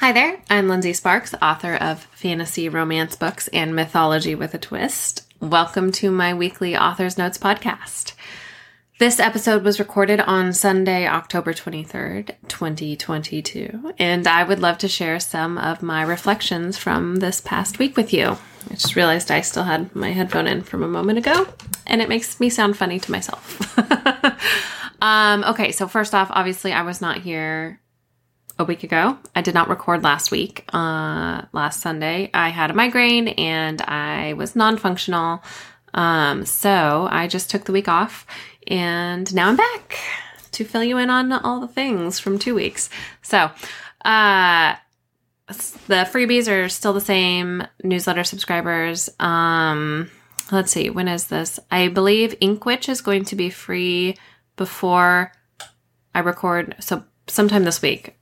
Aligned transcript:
Hi 0.00 0.12
there, 0.12 0.40
I'm 0.48 0.66
Lindsay 0.66 0.94
Sparks, 0.94 1.34
author 1.42 1.74
of 1.74 2.04
fantasy 2.04 2.70
romance 2.70 3.16
books 3.16 3.48
and 3.48 3.76
mythology 3.76 4.34
with 4.34 4.54
a 4.54 4.58
twist. 4.58 5.30
Welcome 5.40 5.92
to 5.92 6.10
my 6.10 6.32
weekly 6.32 6.74
Author's 6.74 7.18
Notes 7.18 7.36
podcast. 7.36 8.14
This 8.98 9.20
episode 9.20 9.62
was 9.62 9.78
recorded 9.78 10.18
on 10.18 10.54
Sunday, 10.54 11.06
October 11.06 11.52
23rd, 11.52 12.34
2022, 12.48 13.92
and 13.98 14.26
I 14.26 14.42
would 14.42 14.60
love 14.60 14.78
to 14.78 14.88
share 14.88 15.20
some 15.20 15.58
of 15.58 15.82
my 15.82 16.00
reflections 16.00 16.78
from 16.78 17.16
this 17.16 17.42
past 17.42 17.78
week 17.78 17.94
with 17.94 18.14
you. 18.14 18.38
I 18.70 18.74
just 18.76 18.96
realized 18.96 19.30
I 19.30 19.42
still 19.42 19.64
had 19.64 19.94
my 19.94 20.12
headphone 20.12 20.46
in 20.46 20.62
from 20.62 20.82
a 20.82 20.88
moment 20.88 21.18
ago, 21.18 21.46
and 21.86 22.00
it 22.00 22.08
makes 22.08 22.40
me 22.40 22.48
sound 22.48 22.78
funny 22.78 22.98
to 23.00 23.12
myself. 23.12 23.78
um, 25.02 25.44
okay, 25.44 25.72
so 25.72 25.86
first 25.86 26.14
off, 26.14 26.30
obviously, 26.32 26.72
I 26.72 26.84
was 26.84 27.02
not 27.02 27.18
here 27.18 27.80
a 28.60 28.64
week 28.64 28.84
ago. 28.84 29.18
I 29.34 29.40
did 29.40 29.54
not 29.54 29.68
record 29.68 30.04
last 30.04 30.30
week, 30.30 30.64
uh, 30.72 31.42
last 31.52 31.80
Sunday. 31.80 32.30
I 32.32 32.50
had 32.50 32.70
a 32.70 32.74
migraine 32.74 33.28
and 33.28 33.82
I 33.82 34.34
was 34.34 34.54
non 34.54 34.76
functional. 34.76 35.42
Um, 35.94 36.46
so 36.46 37.08
I 37.10 37.26
just 37.26 37.50
took 37.50 37.64
the 37.64 37.72
week 37.72 37.88
off 37.88 38.26
and 38.68 39.34
now 39.34 39.48
I'm 39.48 39.56
back 39.56 39.98
to 40.52 40.64
fill 40.64 40.84
you 40.84 40.98
in 40.98 41.10
on 41.10 41.32
all 41.32 41.60
the 41.60 41.68
things 41.68 42.20
from 42.20 42.38
two 42.38 42.54
weeks. 42.54 42.90
So, 43.22 43.50
uh, 44.04 44.74
the 45.88 46.06
freebies 46.12 46.48
are 46.48 46.68
still 46.68 46.92
the 46.92 47.00
same 47.00 47.66
newsletter 47.82 48.22
subscribers. 48.22 49.10
Um, 49.18 50.10
let's 50.52 50.70
see, 50.70 50.90
when 50.90 51.08
is 51.08 51.26
this? 51.26 51.58
I 51.70 51.88
believe 51.88 52.38
Inkwitch 52.40 52.88
is 52.88 53.00
going 53.00 53.24
to 53.26 53.36
be 53.36 53.50
free 53.50 54.16
before 54.56 55.32
I 56.14 56.20
record. 56.20 56.76
So, 56.78 57.02
sometime 57.26 57.64
this 57.64 57.82
week. 57.82 58.19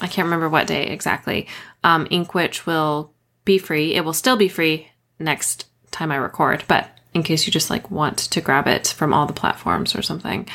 I 0.00 0.06
can't 0.06 0.26
remember 0.26 0.48
what 0.48 0.66
day 0.66 0.86
exactly. 0.88 1.46
Um, 1.82 2.06
Inkwitch 2.10 2.66
will 2.66 3.12
be 3.44 3.58
free. 3.58 3.94
It 3.94 4.04
will 4.04 4.12
still 4.12 4.36
be 4.36 4.48
free 4.48 4.88
next 5.18 5.66
time 5.90 6.10
I 6.10 6.16
record, 6.16 6.64
but 6.66 6.90
in 7.14 7.22
case 7.22 7.46
you 7.46 7.52
just 7.52 7.70
like 7.70 7.90
want 7.90 8.18
to 8.18 8.40
grab 8.40 8.66
it 8.66 8.88
from 8.88 9.14
all 9.14 9.26
the 9.26 9.32
platforms 9.32 9.94
or 9.94 10.02
something. 10.02 10.48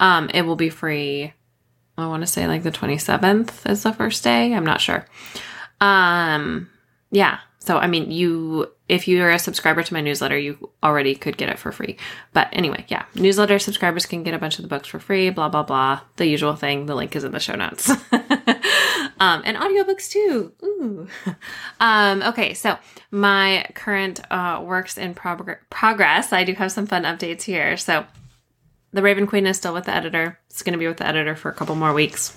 Um, 0.00 0.30
it 0.32 0.42
will 0.42 0.56
be 0.56 0.70
free. 0.70 1.34
I 1.98 2.06
want 2.06 2.22
to 2.22 2.26
say 2.26 2.46
like 2.46 2.62
the 2.62 2.70
27th 2.70 3.68
is 3.70 3.82
the 3.82 3.92
first 3.92 4.24
day. 4.24 4.54
I'm 4.54 4.66
not 4.66 4.80
sure. 4.80 5.06
Um, 5.80 6.70
yeah. 7.10 7.38
So, 7.58 7.78
I 7.78 7.88
mean, 7.88 8.12
you, 8.12 8.70
if 8.88 9.08
you're 9.08 9.30
a 9.30 9.38
subscriber 9.38 9.82
to 9.82 9.92
my 9.92 10.00
newsletter, 10.00 10.38
you 10.38 10.70
already 10.84 11.16
could 11.16 11.36
get 11.36 11.48
it 11.48 11.58
for 11.58 11.72
free. 11.72 11.96
But 12.32 12.48
anyway, 12.52 12.84
yeah, 12.88 13.06
newsletter 13.16 13.58
subscribers 13.58 14.06
can 14.06 14.22
get 14.22 14.34
a 14.34 14.38
bunch 14.38 14.58
of 14.58 14.62
the 14.62 14.68
books 14.68 14.86
for 14.86 15.00
free, 15.00 15.30
blah, 15.30 15.48
blah, 15.48 15.64
blah. 15.64 16.00
The 16.16 16.26
usual 16.26 16.54
thing. 16.54 16.86
The 16.86 16.94
link 16.94 17.16
is 17.16 17.24
in 17.24 17.32
the 17.32 17.40
show 17.40 17.56
notes. 17.56 17.90
um, 19.18 19.42
and 19.44 19.56
audiobooks 19.56 20.10
too. 20.10 20.52
Ooh. 20.62 21.08
Um, 21.78 22.22
okay, 22.22 22.54
so 22.54 22.78
my 23.10 23.66
current 23.74 24.20
uh, 24.30 24.62
works 24.64 24.96
in 24.96 25.12
prog- 25.14 25.58
progress, 25.68 26.32
I 26.32 26.42
do 26.44 26.54
have 26.54 26.72
some 26.72 26.86
fun 26.86 27.02
updates 27.02 27.42
here. 27.42 27.76
So, 27.76 28.06
The 28.92 29.02
Raven 29.02 29.26
Queen 29.26 29.46
is 29.46 29.58
still 29.58 29.74
with 29.74 29.84
the 29.84 29.94
editor. 29.94 30.38
It's 30.48 30.62
going 30.62 30.72
to 30.72 30.78
be 30.78 30.86
with 30.86 30.96
the 30.96 31.06
editor 31.06 31.36
for 31.36 31.50
a 31.50 31.54
couple 31.54 31.74
more 31.74 31.92
weeks. 31.92 32.34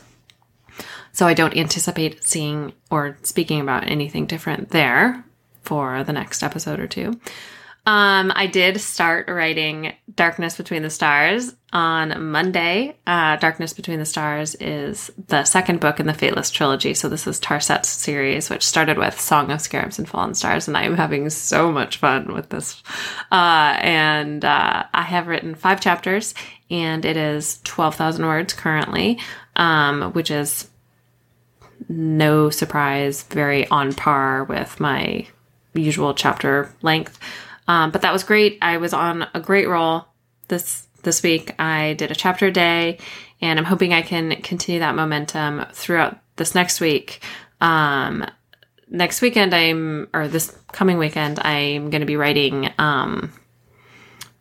So 1.11 1.25
I 1.25 1.33
don't 1.33 1.55
anticipate 1.55 2.23
seeing 2.23 2.73
or 2.91 3.17
speaking 3.23 3.61
about 3.61 3.89
anything 3.89 4.25
different 4.25 4.69
there 4.69 5.23
for 5.63 6.03
the 6.03 6.13
next 6.13 6.44
episode 6.44 6.80
or 6.80 6.88
two. 6.88 7.19
Um, 7.90 8.32
I 8.36 8.45
did 8.45 8.80
start 8.80 9.28
writing 9.28 9.94
Darkness 10.14 10.56
Between 10.56 10.84
the 10.84 10.92
Stars 10.92 11.56
on 11.73 12.30
Monday. 12.30 12.96
Uh, 13.08 13.38
Darkness 13.38 13.73
Between 13.73 13.98
the 13.98 14.06
Stars 14.06 14.54
is 14.54 15.09
the 15.28 15.44
second 15.44 15.80
book 15.80 16.00
in 16.00 16.06
the 16.06 16.14
Fateless 16.14 16.52
trilogy. 16.52 16.94
So 16.94 17.09
this 17.09 17.26
is 17.26 17.40
Tarset's 17.40 17.90
series, 17.90 18.48
which 18.48 18.64
started 18.64 19.00
with 19.00 19.20
Song 19.20 19.50
of 19.50 19.59
Scarabs 19.59 19.98
and 19.98 20.08
Fallen 20.08 20.36
Stars, 20.36 20.68
and 20.68 20.78
I 20.78 20.84
am 20.84 20.98
having 20.98 21.31
so 21.31 21.72
much 21.72 21.98
fun 21.98 22.31
with 22.31 22.50
this. 22.50 22.84
Uh, 23.31 23.76
and 23.80 24.46
uh, 24.46 24.84
I 24.94 25.02
have 25.02 25.25
written 25.25 25.56
five 25.56 25.81
chapters, 25.81 26.36
and 26.69 27.03
it 27.06 27.18
is 27.18 27.59
twelve 27.63 27.96
thousand 27.96 28.28
words 28.28 28.53
currently, 28.53 29.18
um, 29.56 30.13
which 30.13 30.30
is 30.30 30.69
no 31.88 32.52
surprise, 32.52 33.24
very 33.24 33.68
on 33.69 33.94
par 33.94 34.44
with 34.44 34.80
my 34.80 35.25
usual 35.74 36.13
chapter 36.13 36.72
length. 36.84 37.18
Um, 37.69 37.91
but 37.91 38.02
that 38.02 38.12
was 38.12 38.24
great. 38.24 38.57
I 38.63 38.78
was 38.78 38.94
on 38.94 39.28
a 39.35 39.40
great 39.40 39.69
roll 39.69 40.06
this 40.47 40.88
this 41.03 41.22
week. 41.24 41.53
I 41.59 41.94
did 41.94 42.12
a 42.12 42.16
chapter 42.16 42.47
a 42.47 42.52
day, 42.52 42.97
and 43.41 43.59
I'm 43.59 43.66
hoping 43.66 43.94
I 43.94 44.02
can 44.02 44.35
continue 44.41 44.80
that 44.80 44.96
momentum 44.96 45.66
throughout 45.72 46.19
this 46.35 46.56
next 46.56 46.81
week. 46.81 47.22
Um, 47.62 48.25
next 48.90 49.22
weekend, 49.22 49.53
I'm 49.53 50.09
or 50.13 50.28
this 50.28 50.57
coming 50.72 50.97
weekend, 50.97 51.40
I'm 51.40 51.91
going 51.91 52.02
to 52.02 52.07
be 52.07 52.18
writing 52.18 52.72
um, 52.80 53.31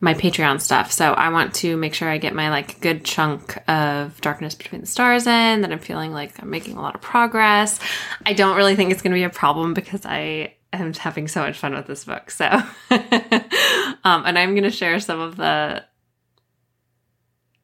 my 0.01 0.15
Patreon 0.15 0.59
stuff. 0.59 0.91
So 0.91 1.13
I 1.13 1.29
want 1.29 1.55
to 1.57 1.77
make 1.77 1.93
sure 1.93 2.09
I 2.09 2.17
get 2.17 2.35
my 2.35 2.49
like 2.49 2.81
good 2.81 3.05
chunk 3.05 3.59
of 3.69 4.19
Darkness 4.23 4.55
Between 4.55 4.81
the 4.81 4.87
Stars 4.87 5.27
in, 5.27 5.61
that 5.61 5.71
I'm 5.71 5.81
feeling 5.81 6.13
like 6.13 6.43
I'm 6.43 6.49
making 6.49 6.79
a 6.79 6.81
lot 6.81 6.95
of 6.95 7.03
progress. 7.03 7.79
I 8.25 8.33
don't 8.33 8.57
really 8.57 8.75
think 8.75 8.91
it's 8.91 9.03
going 9.03 9.13
to 9.13 9.19
be 9.19 9.25
a 9.25 9.31
problem 9.31 9.75
because 9.75 10.07
I 10.07 10.55
am 10.73 10.93
having 10.93 11.29
so 11.29 11.43
much 11.43 11.59
fun 11.59 11.75
with 11.75 11.87
this 11.87 12.05
book. 12.05 12.31
So, 12.31 12.45
um, 12.91 14.25
and 14.25 14.39
I'm 14.39 14.51
going 14.51 14.65
to 14.65 14.71
share 14.71 15.01
some 15.01 15.21
of 15.21 15.37
the 15.37 15.85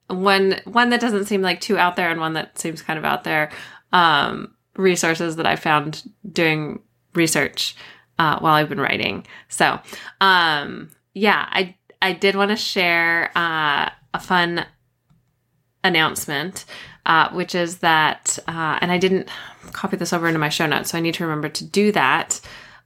one 0.09 0.61
one 0.65 0.91
that 0.91 1.01
doesn't 1.01 1.27
seem 1.27 1.43
like 1.43 1.61
too 1.61 1.79
out 1.79 1.97
there 1.97 2.11
and 2.11 2.21
one 2.21 2.35
that 2.35 2.59
seems 2.59 2.83
kind 2.83 2.99
of 2.99 3.05
out 3.05 3.25
there 3.25 3.51
um, 3.93 4.55
resources 4.77 5.37
that 5.37 5.47
I 5.47 5.57
found 5.57 6.03
doing 6.31 6.81
research 7.15 7.75
uh, 8.19 8.39
while 8.39 8.55
I've 8.55 8.69
been 8.69 8.81
writing. 8.81 9.27
So, 9.49 9.81
um, 10.21 10.91
yeah, 11.15 11.47
I 11.51 11.77
I 12.03 12.13
did 12.13 12.37
want 12.37 12.51
to 12.51 12.57
share 12.57 13.31
uh, 13.37 13.91
a 14.13 14.21
fun 14.21 14.67
announcement, 15.83 16.65
uh, 17.07 17.31
which 17.31 17.55
is 17.55 17.79
that, 17.79 18.39
uh, 18.49 18.79
and 18.81 18.93
I 18.93 18.99
didn't 18.99 19.29
copy 19.73 19.97
this 19.97 20.13
over 20.13 20.27
into 20.27 20.39
my 20.39 20.49
show 20.49 20.67
notes, 20.67 20.91
so 20.91 20.99
I 20.99 21.01
need 21.01 21.15
to 21.15 21.25
remember 21.25 21.49
to 21.49 21.65
do 21.65 21.93
that. 21.93 22.41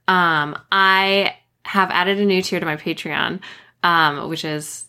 Um, 0.09 0.57
I 0.71 1.35
have 1.63 1.91
added 1.91 2.19
a 2.19 2.25
new 2.25 2.41
tier 2.41 2.59
to 2.59 2.65
my 2.65 2.77
Patreon, 2.77 3.41
um, 3.83 4.27
which 4.27 4.43
is 4.43 4.85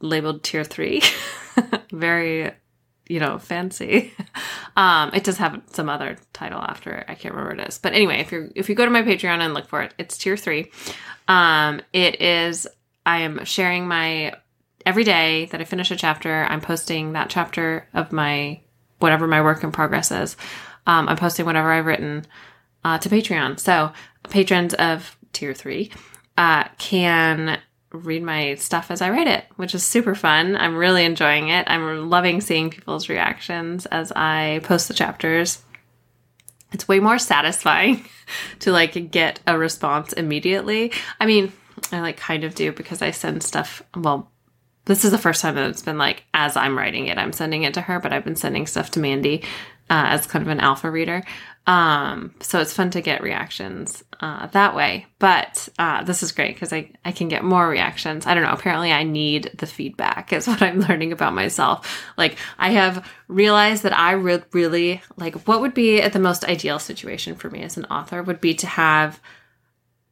labeled 0.00 0.42
tier 0.42 0.64
three. 0.64 1.02
Very, 1.92 2.50
you 3.08 3.20
know, 3.20 3.38
fancy. 3.38 4.12
Um, 4.76 5.10
it 5.12 5.24
does 5.24 5.36
have 5.38 5.60
some 5.72 5.90
other 5.90 6.16
title 6.32 6.60
after 6.60 6.92
it. 6.92 7.06
I 7.08 7.14
can't 7.16 7.34
remember 7.34 7.56
what 7.56 7.66
it 7.66 7.68
is. 7.68 7.76
But 7.76 7.92
anyway, 7.92 8.20
if 8.20 8.30
you 8.30 8.52
if 8.54 8.68
you 8.68 8.76
go 8.76 8.84
to 8.84 8.90
my 8.90 9.02
Patreon 9.02 9.40
and 9.40 9.52
look 9.52 9.66
for 9.66 9.82
it, 9.82 9.92
it's 9.98 10.16
tier 10.16 10.36
three. 10.36 10.70
Um, 11.26 11.82
it 11.92 12.22
is 12.22 12.68
I 13.04 13.22
am 13.22 13.44
sharing 13.44 13.88
my 13.88 14.32
every 14.86 15.04
day 15.04 15.46
that 15.46 15.60
I 15.60 15.64
finish 15.64 15.90
a 15.90 15.96
chapter, 15.96 16.46
I'm 16.48 16.60
posting 16.60 17.12
that 17.12 17.30
chapter 17.30 17.86
of 17.92 18.12
my 18.12 18.60
whatever 19.00 19.26
my 19.26 19.42
work 19.42 19.64
in 19.64 19.72
progress 19.72 20.10
is. 20.12 20.36
Um, 20.86 21.08
I'm 21.08 21.16
posting 21.16 21.46
whatever 21.46 21.72
I've 21.72 21.86
written 21.86 22.24
uh, 22.84 22.98
to 22.98 23.08
Patreon. 23.08 23.58
So 23.58 23.92
patrons 24.30 24.74
of 24.74 25.16
tier 25.32 25.54
three 25.54 25.90
uh, 26.36 26.64
can 26.78 27.58
read 27.92 28.22
my 28.22 28.54
stuff 28.54 28.90
as 28.90 29.02
I 29.02 29.10
write 29.10 29.26
it, 29.26 29.44
which 29.56 29.74
is 29.74 29.82
super 29.82 30.14
fun. 30.14 30.56
I'm 30.56 30.76
really 30.76 31.04
enjoying 31.04 31.48
it. 31.48 31.68
I'm 31.68 32.08
loving 32.08 32.40
seeing 32.40 32.70
people's 32.70 33.08
reactions 33.08 33.86
as 33.86 34.12
I 34.14 34.60
post 34.62 34.88
the 34.88 34.94
chapters. 34.94 35.62
It's 36.72 36.86
way 36.86 37.00
more 37.00 37.18
satisfying 37.18 38.04
to 38.60 38.70
like 38.70 39.10
get 39.10 39.40
a 39.46 39.58
response 39.58 40.12
immediately. 40.12 40.92
I 41.18 41.26
mean, 41.26 41.52
I 41.90 42.00
like 42.00 42.16
kind 42.16 42.44
of 42.44 42.54
do 42.54 42.72
because 42.72 43.02
I 43.02 43.10
send 43.10 43.42
stuff. 43.42 43.82
Well, 43.96 44.30
this 44.84 45.04
is 45.04 45.10
the 45.10 45.18
first 45.18 45.42
time 45.42 45.56
that 45.56 45.68
it's 45.68 45.82
been 45.82 45.98
like 45.98 46.24
as 46.32 46.56
I'm 46.56 46.78
writing 46.78 47.08
it, 47.08 47.18
I'm 47.18 47.32
sending 47.32 47.64
it 47.64 47.74
to 47.74 47.80
her, 47.80 47.98
but 47.98 48.12
I've 48.12 48.24
been 48.24 48.36
sending 48.36 48.66
stuff 48.66 48.92
to 48.92 49.00
Mandy 49.00 49.42
uh, 49.90 50.06
as 50.08 50.26
kind 50.26 50.42
of 50.42 50.48
an 50.48 50.60
alpha 50.60 50.90
reader. 50.90 51.22
Um, 51.66 52.34
so 52.40 52.60
it's 52.60 52.72
fun 52.72 52.90
to 52.92 53.00
get 53.00 53.22
reactions 53.22 54.02
uh, 54.20 54.46
that 54.48 54.74
way. 54.74 55.06
But 55.18 55.68
uh, 55.78 56.04
this 56.04 56.22
is 56.22 56.32
great 56.32 56.54
because 56.54 56.72
I, 56.72 56.90
I 57.04 57.12
can 57.12 57.28
get 57.28 57.44
more 57.44 57.68
reactions. 57.68 58.26
I 58.26 58.34
don't 58.34 58.44
know. 58.44 58.52
Apparently, 58.52 58.92
I 58.92 59.02
need 59.02 59.50
the 59.58 59.66
feedback, 59.66 60.32
is 60.32 60.46
what 60.48 60.62
I'm 60.62 60.80
learning 60.80 61.12
about 61.12 61.34
myself. 61.34 62.02
Like, 62.16 62.38
I 62.58 62.70
have 62.70 63.06
realized 63.28 63.82
that 63.82 63.96
I 63.96 64.12
re- 64.12 64.42
really 64.52 65.02
like 65.16 65.46
what 65.46 65.60
would 65.60 65.74
be 65.74 66.00
the 66.08 66.18
most 66.18 66.44
ideal 66.44 66.78
situation 66.78 67.34
for 67.34 67.50
me 67.50 67.62
as 67.62 67.76
an 67.76 67.84
author 67.86 68.22
would 68.22 68.40
be 68.40 68.54
to 68.54 68.66
have 68.66 69.20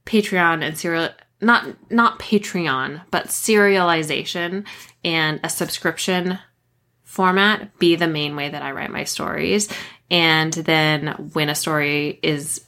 Patreon 0.05 0.63
and 0.63 0.77
serial 0.77 1.11
not 1.41 1.67
not 1.91 2.19
Patreon, 2.19 3.03
but 3.11 3.27
serialization 3.27 4.67
and 5.05 5.39
a 5.45 5.49
subscription 5.49 6.39
format 7.09 7.79
be 7.79 7.97
the 7.97 8.07
main 8.07 8.37
way 8.37 8.51
that 8.51 8.63
I 8.63 8.73
write 8.73 8.91
my 8.91 9.05
stories. 9.05 9.67
And 10.11 10.53
then 10.53 11.31
when 11.33 11.49
a 11.49 11.55
story 11.55 12.21
is 12.23 12.65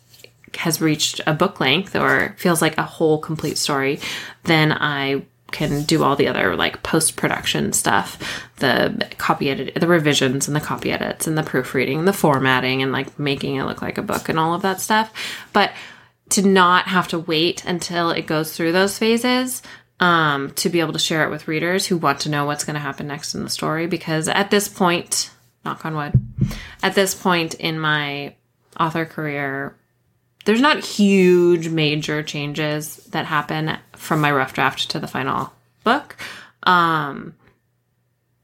has 0.57 0.81
reached 0.81 1.21
a 1.27 1.35
book 1.35 1.61
length 1.61 1.95
or 1.95 2.35
feels 2.39 2.61
like 2.61 2.77
a 2.79 2.83
whole 2.83 3.19
complete 3.19 3.59
story, 3.59 4.01
then 4.45 4.73
I 4.73 5.27
can 5.53 5.83
do 5.83 6.03
all 6.03 6.17
the 6.17 6.27
other 6.27 6.57
like 6.57 6.83
post 6.83 7.17
production 7.17 7.75
stuff, 7.75 8.19
the 8.57 9.07
copy 9.19 9.51
edit, 9.51 9.75
the 9.75 9.87
revisions 9.87 10.49
and 10.49 10.57
the 10.57 10.61
copy 10.61 10.91
edits 10.91 11.27
and 11.27 11.37
the 11.37 11.43
proofreading, 11.43 12.07
the 12.07 12.13
formatting 12.13 12.83
and 12.83 12.93
like 12.93 13.19
making 13.19 13.57
it 13.57 13.65
look 13.65 13.83
like 13.83 13.99
a 13.99 14.03
book 14.03 14.31
and 14.31 14.39
all 14.39 14.55
of 14.55 14.63
that 14.63 14.81
stuff. 14.81 15.13
But 15.53 15.71
to 16.31 16.43
not 16.43 16.87
have 16.87 17.09
to 17.09 17.19
wait 17.19 17.65
until 17.65 18.11
it 18.11 18.27
goes 18.27 18.57
through 18.57 18.73
those 18.73 18.99
phases 18.99 19.63
um, 20.01 20.51
to 20.53 20.69
be 20.69 20.81
able 20.81 20.95
to 20.95 20.99
share 20.99 21.25
it 21.25 21.31
with 21.31 21.47
readers 21.47 21.87
who 21.87 21.99
want 21.99 22.21
to 22.21 22.31
know 22.31 22.47
what's 22.47 22.65
going 22.65 22.75
to 22.75 22.81
happen 22.81 23.07
next 23.07 23.35
in 23.35 23.45
the 23.45 23.51
story. 23.51 23.87
Because 23.87 24.27
at 24.29 24.51
this 24.51 24.67
point, 24.67 25.31
knock 25.65 25.85
on 25.85 25.95
wood, 25.95 26.15
at 26.83 26.95
this 26.95 27.15
point 27.15 27.55
in 27.55 27.79
my 27.79 28.35
author 28.79 29.05
career, 29.05 29.77
there's 30.47 30.61
not 30.61 30.83
huge 30.83 31.69
major 31.69 32.23
changes 32.23 32.97
that 33.11 33.27
happen 33.27 33.77
from 33.93 34.21
my 34.21 34.33
rough 34.33 34.55
draft 34.55 34.91
to 34.91 34.99
the 34.99 35.07
final 35.07 35.53
book. 35.85 36.17
Um, 36.63 37.35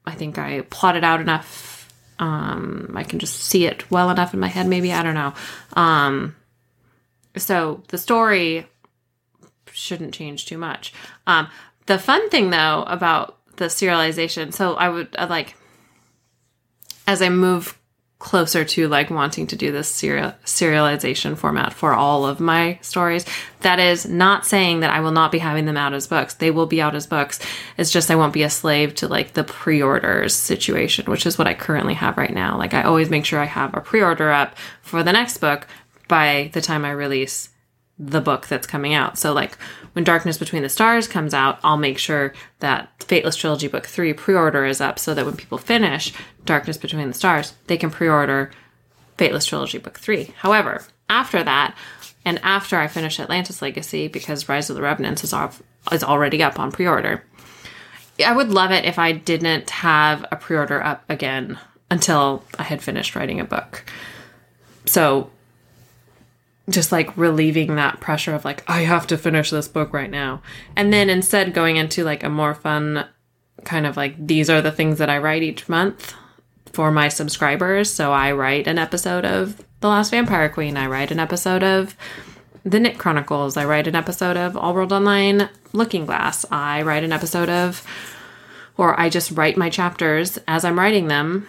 I 0.05 0.13
think 0.15 0.39
I 0.39 0.61
plotted 0.61 1.05
out 1.05 1.21
enough. 1.21 1.93
Um, 2.19 2.93
I 2.95 3.03
can 3.03 3.19
just 3.19 3.41
see 3.41 3.67
it 3.67 3.91
well 3.91 4.11
enough 4.11 4.35
in 4.35 4.41
my 4.41 4.49
head, 4.49 4.67
maybe. 4.67 4.93
I 4.93 5.03
don't 5.03 5.15
know. 5.15 5.35
Um, 5.73 6.37
so 7.37 7.83
the 7.89 7.99
story 7.99 8.67
shouldn't 9.77 10.15
change 10.15 10.47
too 10.47 10.59
much. 10.59 10.93
Um, 11.27 11.49
the 11.87 11.99
fun 11.99 12.29
thing 12.31 12.51
though 12.51 12.85
about 12.87 13.39
the 13.57 13.67
serialization, 13.67 14.53
so 14.53 14.75
I 14.75 14.89
would 14.89 15.15
uh, 15.17 15.27
like 15.29 15.55
as 17.07 17.23
I 17.23 17.29
move 17.29 17.79
closer 18.19 18.65
to 18.65 18.89
like 18.89 19.11
wanting 19.11 19.47
to 19.47 19.57
do 19.57 19.71
this 19.71 19.89
serial 19.89 20.33
serialization 20.45 21.37
format 21.37 21.73
for 21.73 21.93
all 21.93 22.25
of 22.25 22.41
my 22.41 22.79
stories. 22.81 23.27
That 23.61 23.79
is 23.79 24.07
not 24.07 24.47
saying 24.47 24.81
that 24.81 24.91
I 24.91 25.01
will 25.01 25.13
not 25.13 25.31
be 25.31 25.39
having 25.39 25.67
them 25.67 25.77
out 25.77 25.93
as 25.93 26.07
books. 26.07 26.35
They 26.35 26.51
will 26.51 26.67
be 26.67 26.81
out 26.81 26.95
as 26.95 27.07
books. 27.07 27.39
It's 27.77 27.91
just 27.91 28.11
I 28.11 28.17
won't 28.17 28.33
be 28.33 28.43
a 28.43 28.51
slave 28.51 28.95
to 28.97 29.09
like 29.09 29.35
the 29.35 29.45
pre-orders 29.45 30.35
situation, 30.35 31.11
which 31.11 31.27
is 31.27 31.37
what 31.37 31.47
I 31.47 31.53
currently 31.53 31.95
have 31.95 32.17
right 32.17 32.33
now. 32.33 32.57
Like 32.57 32.73
I 32.73 32.83
always 32.83 33.11
make 33.11 33.27
sure 33.27 33.39
I 33.39 33.45
have 33.45 33.75
a 33.77 33.83
pre-order 33.83 34.33
up 34.33 34.57
for 34.81 35.03
the 35.03 35.13
next 35.13 35.39
book 35.39 35.67
by 36.09 36.51
the 36.55 36.63
time 36.63 36.87
I 36.87 36.93
release 36.93 37.51
the 37.99 38.21
book 38.21 38.47
that's 38.47 38.67
coming 38.67 38.93
out. 38.93 39.19
So 39.19 39.33
like 39.33 39.57
when 39.95 40.05
Darkness 40.05 40.37
Between 40.37 40.63
the 40.63 40.69
Stars 40.69 41.09
comes 41.09 41.33
out, 41.33 41.59
I'll 41.65 41.79
make 41.79 41.99
sure 41.99 42.35
that 42.59 43.03
Fateless 43.03 43.37
Trilogy 43.37 43.69
Book 43.69 43.87
3 43.87 44.13
pre-order 44.13 44.67
is 44.67 44.81
up 44.81 44.99
so 44.99 45.15
that 45.15 45.25
when 45.25 45.37
people 45.37 45.59
finish 45.59 46.13
Darkness 46.45 46.77
Between 46.77 47.09
the 47.09 47.15
Stars, 47.15 47.55
they 47.67 47.77
can 47.77 47.91
pre-order 47.91 48.51
Fateless 49.17 49.47
Trilogy 49.47 49.79
Book 49.79 49.99
3. 49.99 50.35
However, 50.39 50.85
after 51.09 51.43
that, 51.43 51.75
and 52.25 52.39
after 52.43 52.77
I 52.77 52.89
finish 52.89 53.19
Atlantis 53.19 53.63
Legacy, 53.63 54.09
because 54.09 54.49
Rise 54.49 54.69
of 54.69 54.77
the 54.77 54.83
Revenants 54.83 55.25
is 55.25 55.33
off, 55.33 55.63
is 55.91 56.05
already 56.05 56.43
up 56.43 56.59
on 56.59 56.73
pre-order, 56.73 57.25
I 58.25 58.33
would 58.33 58.51
love 58.51 58.73
it 58.73 58.85
if 58.85 58.99
I 58.99 59.13
didn't 59.13 59.71
have 59.71 60.25
a 60.31 60.37
pre-order 60.37 60.83
up 60.83 61.05
again 61.09 61.59
until 61.91 62.45
I 62.59 62.65
had 62.65 62.83
finished 62.83 63.15
writing 63.15 63.41
a 63.41 63.45
book. 63.45 63.85
So 64.87 65.31
just 66.69 66.91
like 66.91 67.17
relieving 67.17 67.77
that 67.77 68.01
pressure 68.01 68.35
of 68.35 68.45
like 68.45 68.69
I 68.69 68.83
have 68.83 69.07
to 69.09 69.19
finish 69.19 69.51
this 69.51 69.69
book 69.69 69.93
right 69.93 70.11
now. 70.11 70.43
And 70.75 70.93
then 70.93 71.09
instead 71.09 71.55
going 71.55 71.77
into 71.77 72.05
like 72.05 72.25
a 72.25 72.29
more 72.29 72.55
fun 72.55 73.07
kind 73.65 73.87
of 73.87 73.97
like 73.97 74.15
these 74.27 74.51
are 74.51 74.63
the 74.63 74.73
things 74.73 74.99
that 74.99 75.11
I 75.11 75.19
write 75.19 75.43
each 75.43 75.69
month 75.69 76.15
for 76.73 76.91
my 76.91 77.09
subscribers. 77.09 77.91
So 77.91 78.13
I 78.13 78.33
write 78.33 78.67
an 78.67 78.79
episode 78.79 79.25
of 79.25 79.65
The 79.81 79.89
Last 79.89 80.11
Vampire 80.11 80.49
Queen, 80.49 80.77
I 80.77 80.87
write 80.87 81.11
an 81.11 81.21
episode 81.21 81.63
of 81.63 81.97
The 82.65 82.81
Knit 82.81 82.99
Chronicles, 82.99 83.57
I 83.57 83.65
write 83.65 83.87
an 83.87 83.95
episode 83.95 84.37
of 84.37 84.57
All 84.57 84.75
World 84.75 84.93
Online 84.93 85.49
Looking 85.73 86.05
Glass, 86.05 86.45
I 86.51 86.83
write 86.83 87.05
an 87.05 87.13
episode 87.13 87.49
of 87.49 87.83
or 88.77 88.99
I 89.01 89.09
just 89.09 89.31
write 89.31 89.57
my 89.57 89.71
chapters 89.71 90.39
as 90.47 90.65
I'm 90.65 90.79
writing 90.79 91.09
them 91.09 91.47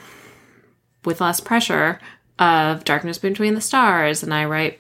with 1.04 1.20
less 1.20 1.40
pressure 1.40 2.00
of 2.40 2.86
Darkness 2.86 3.18
Between 3.18 3.56
the 3.56 3.62
Stars 3.62 4.24
and 4.24 4.34
I 4.34 4.46
write 4.46 4.80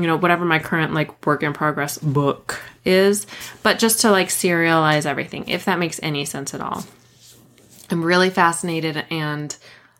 you 0.00 0.06
know, 0.06 0.16
whatever 0.16 0.44
my 0.44 0.58
current 0.58 0.94
like 0.94 1.26
work 1.26 1.42
in 1.42 1.52
progress 1.52 1.98
book 1.98 2.60
is, 2.84 3.26
but 3.62 3.78
just 3.78 4.00
to 4.00 4.10
like 4.10 4.28
serialize 4.28 5.06
everything, 5.06 5.48
if 5.48 5.64
that 5.64 5.78
makes 5.78 6.00
any 6.02 6.24
sense 6.24 6.54
at 6.54 6.60
all. 6.60 6.84
I'm 7.90 8.04
really 8.04 8.30
fascinated 8.30 9.04
and 9.10 9.56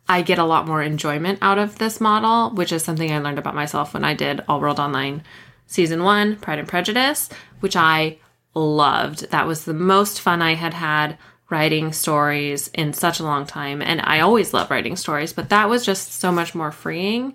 I 0.09 0.23
get 0.23 0.39
a 0.39 0.45
lot 0.45 0.67
more 0.67 0.83
enjoyment 0.83 1.39
out 1.43 1.59
of 1.59 1.79
this 1.79 2.01
model, 2.01 2.55
which 2.55 2.73
is 2.73 2.83
something 2.83 3.13
I 3.13 3.19
learned 3.19 3.39
about 3.39 3.55
myself 3.55 3.95
when 3.95 4.05
I 4.05 4.15
did 4.15 4.43
All 4.49 4.61
World 4.61 4.81
Online 4.81 5.23
season 5.67 6.03
one, 6.03 6.37
Pride 6.37 6.59
and 6.59 6.69
Prejudice, 6.69 7.29
which 7.61 7.77
I 7.77 8.19
loved. 8.55 9.31
That 9.31 9.47
was 9.47 9.65
the 9.65 9.75
most 9.75 10.21
fun 10.21 10.41
I 10.41 10.55
had 10.55 10.75
had 10.75 11.19
writing 11.51 11.93
stories 11.93 12.69
in 12.69 12.93
such 12.93 13.21
a 13.21 13.25
long 13.25 13.47
time. 13.47 13.81
And 13.81 14.01
I 14.03 14.21
always 14.21 14.53
love 14.53 14.71
writing 14.71 14.97
stories, 14.97 15.33
but 15.33 15.51
that 15.51 15.69
was 15.69 15.85
just 15.85 16.13
so 16.13 16.31
much 16.31 16.55
more 16.55 16.73
freeing. 16.73 17.35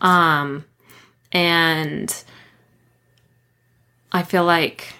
Um, 0.00 0.64
and 1.34 2.24
I 4.12 4.22
feel 4.22 4.44
like, 4.44 4.94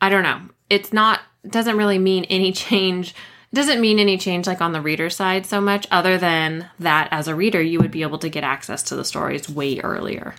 I 0.00 0.08
don't 0.08 0.22
know, 0.22 0.40
it's 0.70 0.92
not, 0.92 1.20
doesn't 1.46 1.76
really 1.76 1.98
mean 1.98 2.24
any 2.24 2.52
change. 2.52 3.14
Doesn't 3.52 3.80
mean 3.80 3.98
any 3.98 4.18
change 4.18 4.46
like 4.46 4.60
on 4.60 4.72
the 4.72 4.80
reader 4.80 5.08
side 5.08 5.46
so 5.46 5.58
much, 5.60 5.86
other 5.90 6.18
than 6.18 6.68
that 6.78 7.08
as 7.10 7.28
a 7.28 7.34
reader, 7.34 7.62
you 7.62 7.80
would 7.80 7.90
be 7.90 8.02
able 8.02 8.18
to 8.18 8.28
get 8.28 8.44
access 8.44 8.82
to 8.84 8.96
the 8.96 9.04
stories 9.04 9.48
way 9.48 9.80
earlier 9.80 10.34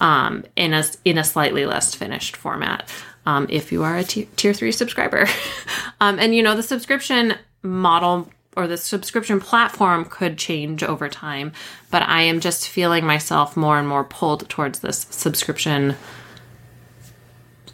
um, 0.00 0.44
in 0.56 0.72
a, 0.72 0.82
in 1.04 1.18
a 1.18 1.24
slightly 1.24 1.66
less 1.66 1.94
finished 1.94 2.36
format. 2.36 2.88
Um, 3.26 3.46
if 3.50 3.70
you 3.70 3.82
are 3.84 3.98
a 3.98 4.04
t- 4.04 4.28
tier 4.36 4.54
three 4.54 4.72
subscriber. 4.72 5.26
um, 6.00 6.18
and 6.18 6.34
you 6.34 6.42
know, 6.42 6.56
the 6.56 6.62
subscription 6.62 7.34
model 7.62 8.30
or 8.56 8.66
the 8.66 8.76
subscription 8.76 9.40
platform 9.40 10.04
could 10.04 10.38
change 10.38 10.82
over 10.82 11.08
time, 11.08 11.52
but 11.90 12.02
I 12.02 12.22
am 12.22 12.40
just 12.40 12.68
feeling 12.68 13.04
myself 13.04 13.56
more 13.56 13.78
and 13.78 13.88
more 13.88 14.04
pulled 14.04 14.48
towards 14.48 14.80
this 14.80 15.06
subscription 15.10 15.96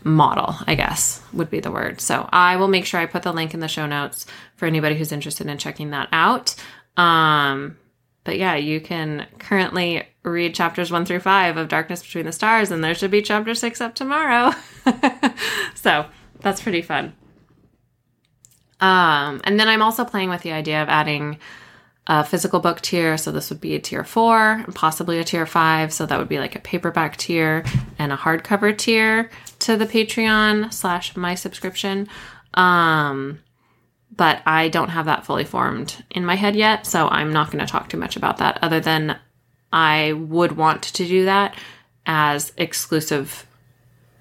model, 0.03 0.57
I 0.67 0.75
guess 0.75 1.23
would 1.33 1.51
be 1.51 1.61
the 1.61 1.71
word. 1.71 2.01
So 2.01 2.29
I 2.33 2.57
will 2.57 2.69
make 2.69 2.87
sure 2.87 3.01
I 3.01 3.07
put 3.07 3.23
the 3.23 3.33
link 3.33 3.55
in 3.55 3.61
the 3.61 3.69
show 3.69 3.87
notes 3.87 4.27
for 4.57 4.67
anybody 4.67 4.97
who's 4.97 5.13
interested 5.13 5.47
in 5.47 5.59
checking 5.59 5.91
that 5.91 6.09
out. 6.13 6.55
Um, 6.97 7.77
but 8.25 8.39
yeah, 8.39 8.55
you 8.55 8.81
can 8.81 9.27
currently 9.39 10.07
read 10.23 10.55
chapters 10.55 10.91
one 10.91 11.05
through 11.05 11.21
five 11.21 11.57
of 11.57 11.69
Darkness 11.69 12.03
Between 12.03 12.27
the 12.27 12.33
Stars, 12.33 12.71
and 12.71 12.85
there 12.85 12.95
should 12.95 13.11
be 13.11 13.23
chapter 13.23 13.55
six 13.55 13.81
up 13.81 13.95
tomorrow. 13.95 14.53
so 15.75 16.07
that's 16.41 16.61
pretty 16.61 16.83
fun. 16.83 17.15
Um, 18.81 19.41
and 19.45 19.61
then 19.61 19.69
I'm 19.69 19.83
also 19.83 20.05
playing 20.05 20.31
with 20.31 20.43
the 20.43 20.53
idea 20.53 20.83
of 20.83 20.89
adding 20.89 21.39
a 22.07 22.25
physical 22.25 22.61
book 22.61 22.81
tier. 22.81 23.17
So 23.17 23.31
this 23.31 23.51
would 23.51 23.61
be 23.61 23.75
a 23.75 23.79
tier 23.79 24.05
four, 24.05 24.53
and 24.53 24.75
possibly 24.75 25.19
a 25.19 25.25
tier 25.25 25.47
five. 25.47 25.93
So 25.93 26.07
that 26.07 26.19
would 26.19 26.29
be 26.29 26.39
like 26.39 26.57
a 26.57 26.61
paperback 26.61 27.17
tier 27.17 27.65
and 27.99 28.13
a 28.13 28.17
hardcover 28.17 28.77
tier 28.77 29.31
to 29.61 29.77
the 29.77 29.87
Patreon 29.87 30.73
slash 30.73 31.17
my 31.17 31.35
subscription. 31.35 32.09
Um, 32.55 33.41
but 34.17 34.43
I 34.45 34.69
don't 34.69 34.89
have 34.89 35.07
that 35.07 35.25
fully 35.25 35.45
formed 35.45 36.05
in 36.11 36.25
my 36.25 36.35
head 36.35 36.57
yet. 36.57 36.85
So 36.85 37.09
I'm 37.09 37.33
not 37.33 37.51
going 37.51 37.65
to 37.65 37.71
talk 37.71 37.89
too 37.89 37.97
much 37.97 38.17
about 38.17 38.39
that 38.39 38.59
other 38.61 38.81
than 38.81 39.19
I 39.73 40.13
would 40.15 40.57
want 40.57 40.83
to 40.83 41.07
do 41.07 41.27
that 41.27 41.55
as 42.07 42.53
exclusive 42.57 43.47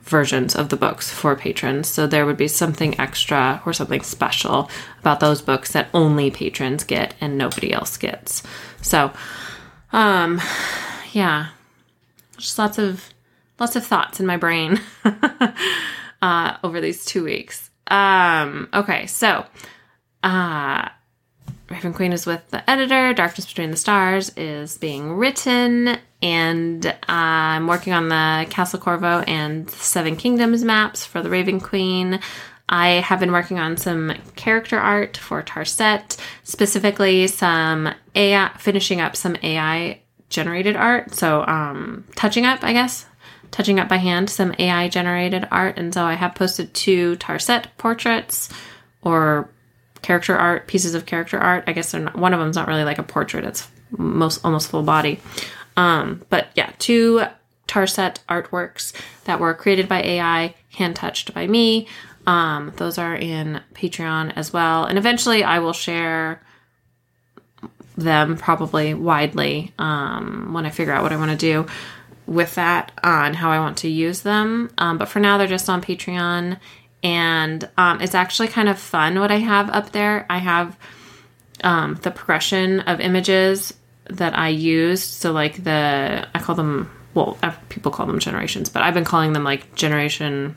versions 0.10 0.56
of 0.56 0.70
the 0.70 0.76
books 0.76 1.10
for 1.12 1.36
patrons. 1.36 1.88
So 1.88 2.08
there 2.08 2.26
would 2.26 2.38
be 2.38 2.48
something 2.48 3.00
extra 3.00 3.62
or 3.66 3.74
something 3.74 4.02
special 4.02 4.70
about 5.00 5.20
those 5.20 5.42
books 5.42 5.72
that 5.72 5.88
only 5.94 6.32
patrons 6.32 6.84
get 6.84 7.16
and 7.22 7.38
nobody 7.38 7.72
else 7.72 7.98
gets. 7.98 8.44
So, 8.82 9.12
um, 9.94 10.42
yeah, 11.14 11.50
just 12.38 12.58
lots 12.58 12.78
of 12.78 13.14
lots 13.60 13.76
of 13.76 13.86
thoughts 13.86 14.20
in 14.20 14.26
my 14.26 14.38
brain 14.38 14.80
uh, 16.22 16.58
over 16.64 16.82
these 16.82 17.06
two 17.06 17.24
weeks. 17.24 17.70
Um, 17.88 18.70
okay, 18.74 19.06
so 19.08 19.46
uh, 20.24 20.90
Raven 21.70 21.94
Queen 21.94 22.14
is 22.14 22.26
with 22.26 22.50
the 22.50 22.68
editor. 22.70 23.14
Darkness 23.14 23.46
Between 23.46 23.72
the 23.72 23.78
Stars 23.78 24.32
is 24.38 24.78
being 24.78 25.14
written, 25.14 25.98
and 26.22 26.96
I'm 27.08 27.68
working 27.68 27.94
on 27.94 28.10
the 28.10 28.48
Castle 28.50 28.80
Corvo 28.80 29.20
and 29.22 29.70
Seven 29.70 30.16
Kingdoms 30.16 30.64
maps 30.64 31.06
for 31.06 31.22
the 31.22 31.30
Raven 31.30 31.60
Queen. 31.60 32.20
I 32.68 32.88
have 32.88 33.20
been 33.20 33.32
working 33.32 33.58
on 33.58 33.78
some 33.78 34.14
character 34.36 34.78
art 34.78 35.18
for 35.18 35.42
Tarset, 35.42 36.18
specifically 36.44 37.28
some 37.28 37.94
AI, 38.16 38.52
finishing 38.60 39.02
up 39.02 39.16
some 39.16 39.36
AI 39.42 40.02
generated 40.30 40.76
art. 40.76 41.16
So, 41.16 41.46
um, 41.48 42.06
touching 42.16 42.46
up, 42.46 42.64
I 42.64 42.74
guess, 42.74 43.08
touching 43.50 43.80
up 43.80 43.90
by 43.90 43.98
hand 43.98 44.30
some 44.30 44.54
AI 44.60 44.88
generated 44.88 45.48
art. 45.52 45.80
And 45.80 45.94
so 45.94 46.04
I 46.04 46.14
have 46.14 46.36
posted 46.36 46.74
two 46.74 47.16
Tarset 47.18 47.66
portraits 47.78 48.50
or 49.02 49.50
character 50.02 50.36
art, 50.36 50.68
pieces 50.68 50.94
of 50.94 51.06
character 51.06 51.40
art. 51.40 51.64
I 51.68 51.74
guess 51.74 51.94
not, 51.94 52.16
one 52.16 52.34
of 52.34 52.40
them's 52.40 52.56
not 52.56 52.68
really 52.68 52.84
like 52.84 53.00
a 53.00 53.04
portrait; 53.04 53.46
it's 53.46 53.68
most 53.92 54.44
almost 54.46 54.70
full 54.70 54.84
body. 54.84 55.20
Um, 55.80 56.26
but 56.30 56.50
yeah, 56.56 56.74
two 56.78 57.22
Tarset 57.66 58.18
artworks 58.28 58.92
that 59.24 59.40
were 59.40 59.54
created 59.54 59.88
by 59.88 60.02
AI, 60.02 60.56
hand 60.76 60.98
touched 60.98 61.34
by 61.34 61.48
me. 61.48 61.88
Um, 62.28 62.74
those 62.76 62.98
are 62.98 63.16
in 63.16 63.62
Patreon 63.74 64.34
as 64.36 64.52
well. 64.52 64.84
And 64.84 64.98
eventually 64.98 65.42
I 65.42 65.60
will 65.60 65.72
share 65.72 66.44
them 67.96 68.36
probably 68.36 68.94
widely 68.94 69.74
um, 69.80 70.52
when 70.52 70.66
I 70.66 70.70
figure 70.70 70.94
out 70.94 71.02
what 71.02 71.14
I 71.14 71.18
want 71.18 71.32
to 71.32 71.38
do 71.38 71.66
with 72.26 72.56
that 72.56 72.92
on 73.02 73.34
how 73.34 73.50
I 73.50 73.60
want 73.60 73.78
to 73.80 73.88
use 73.88 74.22
them. 74.22 74.70
Um, 74.78 74.98
but 74.98 75.08
for 75.08 75.22
now, 75.22 75.38
they're 75.38 75.48
just 75.48 75.70
on 75.70 75.82
Patreon. 75.82 76.60
And 77.04 77.70
um, 77.78 78.02
it's 78.02 78.16
actually 78.16 78.50
kind 78.50 78.68
of 78.68 78.78
fun 78.78 79.18
what 79.18 79.32
I 79.32 79.38
have 79.38 79.70
up 79.70 79.94
there. 79.94 80.26
I 80.30 80.40
have 80.40 80.78
um, 81.64 81.96
the 82.02 82.12
progression 82.12 82.82
of 82.82 83.00
images 83.00 83.74
that 84.10 84.38
I 84.38 84.50
used. 84.50 85.04
So, 85.04 85.32
like 85.32 85.64
the, 85.64 86.28
I 86.34 86.40
call 86.40 86.56
them, 86.56 86.92
well, 87.14 87.38
people 87.70 87.92
call 87.92 88.06
them 88.06 88.20
generations, 88.20 88.70
but 88.70 88.84
I've 88.84 88.94
been 88.94 89.06
calling 89.06 89.34
them 89.34 89.44
like 89.44 89.76
generation 89.76 90.56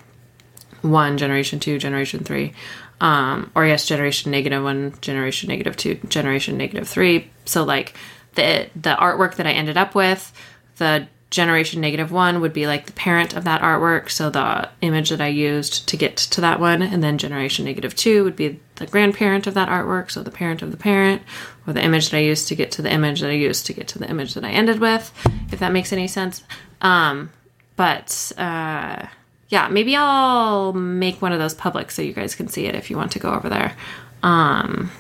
one, 0.83 1.19
generation 1.19 1.61
two, 1.61 1.79
generation 1.79 2.25
three. 2.25 2.53
Um, 3.01 3.51
or 3.57 3.67
yes, 3.67 3.87
generation 3.87 4.31
negative 4.31 4.63
one, 4.63 4.95
generation 5.01 5.49
negative 5.49 5.77
two, 5.77 5.97
generation 6.09 6.57
negative 6.57 6.89
three. 6.89 7.31
So 7.47 7.65
like 7.65 7.95
the 8.35 8.69
the 8.77 8.95
artwork 8.95 9.37
that 9.37 9.47
I 9.47 9.53
ended 9.53 9.77
up 9.77 9.95
with, 9.95 10.33
the 10.77 11.09
generation 11.31 11.81
negative 11.81 12.13
one 12.13 12.41
would 12.43 12.53
be 12.53 12.67
like 12.67 12.87
the 12.87 12.93
parent 12.93 13.35
of 13.35 13.45
that 13.45 13.63
artwork, 13.63 14.11
so 14.11 14.31
the 14.31 14.69
image 14.83 15.11
that 15.11 15.21
I 15.21 15.29
used 15.29 15.89
to 15.89 15.97
get 15.97 16.17
to 16.17 16.41
that 16.43 16.61
one, 16.61 16.83
and 16.83 17.03
then 17.03 17.19
generation 17.19 17.65
negative 17.65 17.97
two 17.97 18.23
would 18.23 18.37
be 18.37 18.61
the 18.77 18.87
grandparent 18.87 19.47
of 19.47 19.55
that 19.55 19.69
artwork, 19.69 20.11
so 20.11 20.23
the 20.23 20.31
parent 20.31 20.63
of 20.63 20.71
the 20.71 20.77
parent, 20.77 21.23
or 21.67 21.73
the 21.73 21.85
image 21.85 22.11
that 22.11 22.17
I 22.17 22.21
used 22.21 22.49
to 22.49 22.55
get 22.55 22.73
to 22.73 22.83
the 22.83 22.93
image 22.93 23.21
that 23.21 23.31
I 23.31 23.35
used 23.35 23.67
to 23.67 23.73
get 23.73 23.89
to 23.89 23.99
the 23.99 24.09
image 24.09 24.35
that 24.35 24.45
I 24.45 24.51
ended 24.51 24.81
with, 24.81 25.13
if 25.53 25.59
that 25.61 25.73
makes 25.73 25.93
any 25.93 26.09
sense. 26.09 26.43
Um, 26.81 27.31
but 27.77 28.33
uh, 28.37 29.07
yeah, 29.49 29.69
maybe 29.69 29.95
I'll 29.97 30.73
make 30.73 31.23
one 31.23 31.33
of 31.33 31.39
those 31.39 31.55
public 31.55 31.91
so 31.91 32.03
you 32.03 32.13
guys 32.13 32.35
can 32.35 32.49
see 32.49 32.67
it 32.67 32.75
if 32.75 32.91
you 32.91 32.97
want 32.97 33.13
to 33.13 33.19
go 33.19 33.33
over 33.33 33.49
there. 33.49 33.77
Um, 34.23 34.91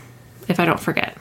if 0.49 0.61
I 0.61 0.65
don't 0.65 0.81
forget. 0.81 1.17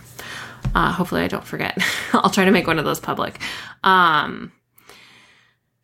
Uh, 0.76 0.92
hopefully 0.92 1.22
I 1.22 1.28
don't 1.28 1.46
forget. 1.46 1.78
I'll 2.14 2.30
try 2.30 2.46
to 2.46 2.52
make 2.52 2.68
one 2.68 2.80
of 2.80 2.86
those 2.86 3.00
public. 3.00 3.40
Um, 3.84 4.52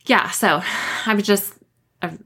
yeah, 0.05 0.29
so 0.29 0.61
I'm 1.05 1.21
just, 1.21 1.53
I've, 2.01 2.21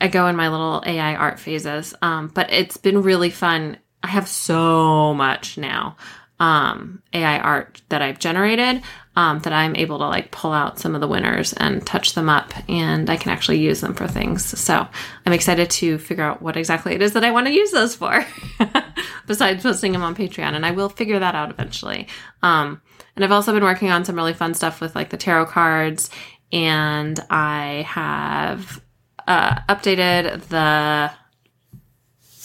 I 0.00 0.08
go 0.08 0.26
in 0.26 0.36
my 0.36 0.48
little 0.48 0.82
AI 0.86 1.14
art 1.14 1.38
phases. 1.38 1.94
Um, 2.02 2.28
but 2.28 2.52
it's 2.52 2.76
been 2.76 3.02
really 3.02 3.30
fun. 3.30 3.76
I 4.02 4.08
have 4.08 4.28
so 4.28 5.12
much 5.14 5.58
now 5.58 5.96
um, 6.40 7.02
AI 7.12 7.38
art 7.38 7.80
that 7.90 8.02
I've 8.02 8.18
generated 8.18 8.82
um, 9.14 9.40
that 9.40 9.52
I'm 9.52 9.76
able 9.76 9.98
to 9.98 10.06
like 10.06 10.30
pull 10.30 10.52
out 10.52 10.78
some 10.78 10.94
of 10.94 11.00
the 11.00 11.08
winners 11.08 11.52
and 11.52 11.86
touch 11.86 12.14
them 12.14 12.28
up, 12.28 12.52
and 12.68 13.10
I 13.10 13.16
can 13.16 13.30
actually 13.30 13.58
use 13.58 13.80
them 13.80 13.92
for 13.92 14.08
things. 14.08 14.58
So 14.58 14.86
I'm 15.26 15.32
excited 15.32 15.68
to 15.70 15.98
figure 15.98 16.24
out 16.24 16.40
what 16.40 16.56
exactly 16.56 16.94
it 16.94 17.02
is 17.02 17.12
that 17.12 17.24
I 17.24 17.30
want 17.30 17.46
to 17.46 17.52
use 17.52 17.70
those 17.70 17.94
for, 17.94 18.24
besides 19.26 19.62
posting 19.62 19.92
them 19.92 20.02
on 20.02 20.14
Patreon, 20.14 20.54
and 20.54 20.64
I 20.64 20.70
will 20.70 20.88
figure 20.88 21.18
that 21.18 21.34
out 21.34 21.50
eventually. 21.50 22.08
Um, 22.42 22.80
and 23.14 23.24
I've 23.24 23.32
also 23.32 23.52
been 23.52 23.64
working 23.64 23.90
on 23.90 24.04
some 24.04 24.16
really 24.16 24.32
fun 24.32 24.54
stuff 24.54 24.80
with 24.80 24.94
like 24.94 25.10
the 25.10 25.18
tarot 25.18 25.46
cards, 25.46 26.08
and 26.52 27.20
I 27.28 27.84
have 27.86 28.80
uh, 29.26 29.60
updated 29.68 30.44
the 30.48 31.10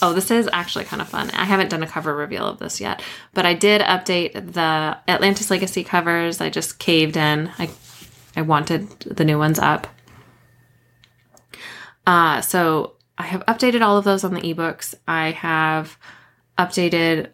Oh, 0.02 0.12
this 0.12 0.30
is 0.30 0.48
actually 0.52 0.84
kind 0.84 1.00
of 1.00 1.08
fun. 1.08 1.30
I 1.30 1.44
haven't 1.44 1.70
done 1.70 1.82
a 1.82 1.86
cover 1.86 2.14
reveal 2.14 2.46
of 2.46 2.58
this 2.58 2.80
yet, 2.80 3.02
but 3.32 3.46
I 3.46 3.54
did 3.54 3.80
update 3.80 4.52
the 4.52 4.98
Atlantis 5.08 5.50
Legacy 5.50 5.84
covers. 5.84 6.40
I 6.40 6.50
just 6.50 6.78
caved 6.78 7.16
in. 7.16 7.50
I 7.58 7.70
I 8.36 8.42
wanted 8.42 8.90
the 9.00 9.24
new 9.24 9.38
ones 9.38 9.58
up. 9.58 9.86
Uh, 12.06 12.42
so 12.42 12.92
I 13.16 13.24
have 13.24 13.44
updated 13.46 13.80
all 13.80 13.96
of 13.96 14.04
those 14.04 14.22
on 14.22 14.34
the 14.34 14.42
ebooks. 14.42 14.94
I 15.08 15.30
have 15.30 15.96
updated 16.58 17.30